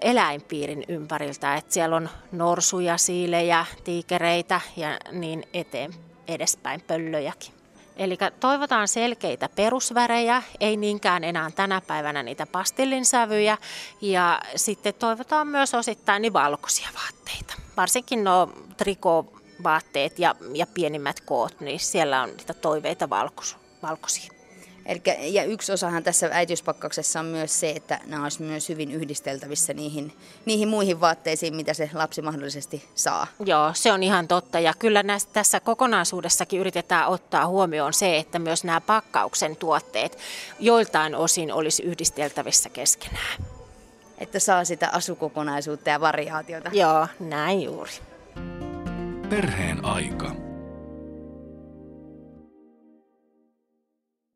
eläinpiirin 0.03 0.85
ympäriltä, 0.89 1.55
että 1.55 1.75
siellä 1.75 1.97
on 1.97 2.09
norsuja, 2.33 2.99
siilejä, 2.99 3.67
tiikereitä 3.85 4.61
ja 4.77 4.89
niin 5.13 5.43
eteen 5.55 5.95
edespäin 6.29 6.81
pöllöjäkin. 6.81 7.58
Eli 7.99 8.19
toivotaan 8.41 8.89
selkeitä 8.89 9.49
perusvärejä, 9.49 10.43
ei 10.61 10.77
niinkään 10.77 11.25
enää 11.25 11.51
tänä 11.51 11.81
päivänä 11.81 12.23
niitä 12.23 12.47
pastillinsävyjä. 12.47 13.59
Ja 14.01 14.41
sitten 14.57 14.95
toivotaan 14.95 15.47
myös 15.47 15.75
osittain 15.75 16.23
niin 16.23 16.33
valkoisia 16.33 16.89
vaatteita. 16.95 17.55
Varsinkin 17.77 18.25
nuo 18.25 18.53
trikovaatteet 18.77 20.19
ja, 20.19 20.35
ja 20.55 20.67
pienimmät 20.67 21.21
koot, 21.21 21.61
niin 21.61 21.81
siellä 21.81 22.23
on 22.23 22.29
niitä 22.29 22.55
toiveita 22.55 23.11
valkoisia. 23.83 24.38
Elikkä, 24.89 25.17
ja 25.19 25.45
yksi 25.45 25.73
osahan 25.73 26.03
tässä 26.03 26.29
äitiyspakkauksessa 26.33 27.21
on 27.21 27.27
myös 27.27 27.61
se, 27.61 27.71
että 27.71 28.01
nämä 28.07 28.23
olisi 28.23 28.43
myös 28.43 28.69
hyvin 28.69 28.91
yhdisteltävissä 28.91 29.75
niihin, 29.75 30.13
niihin 30.45 30.69
muihin 30.69 31.01
vaatteisiin, 31.01 31.57
mitä 31.57 31.75
se 31.75 31.91
lapsi 31.95 32.23
mahdollisesti 32.23 32.89
saa. 32.95 33.27
Joo, 33.45 33.71
se 33.75 33.93
on 33.93 34.03
ihan 34.03 34.29
totta. 34.29 34.61
Ja 34.61 34.75
kyllä 34.79 35.03
näistä, 35.03 35.33
tässä 35.33 35.61
kokonaisuudessakin 35.61 36.61
yritetään 36.61 37.09
ottaa 37.09 37.47
huomioon 37.47 37.93
se, 37.93 38.17
että 38.17 38.39
myös 38.39 38.65
nämä 38.65 38.81
pakkauksen 38.81 39.57
tuotteet 39.57 40.19
joiltain 40.61 41.15
osin 41.15 41.53
olisi 41.53 41.83
yhdisteltävissä 41.83 42.69
keskenään. 42.69 43.45
Että 44.19 44.39
saa 44.39 44.65
sitä 44.65 44.89
asukokonaisuutta 44.93 45.91
ja 45.91 46.01
variaatiota. 46.01 46.71
Joo, 46.73 47.07
näin 47.21 47.63
juuri. 47.63 47.93
Perheen 49.29 49.85
aika. 49.85 50.48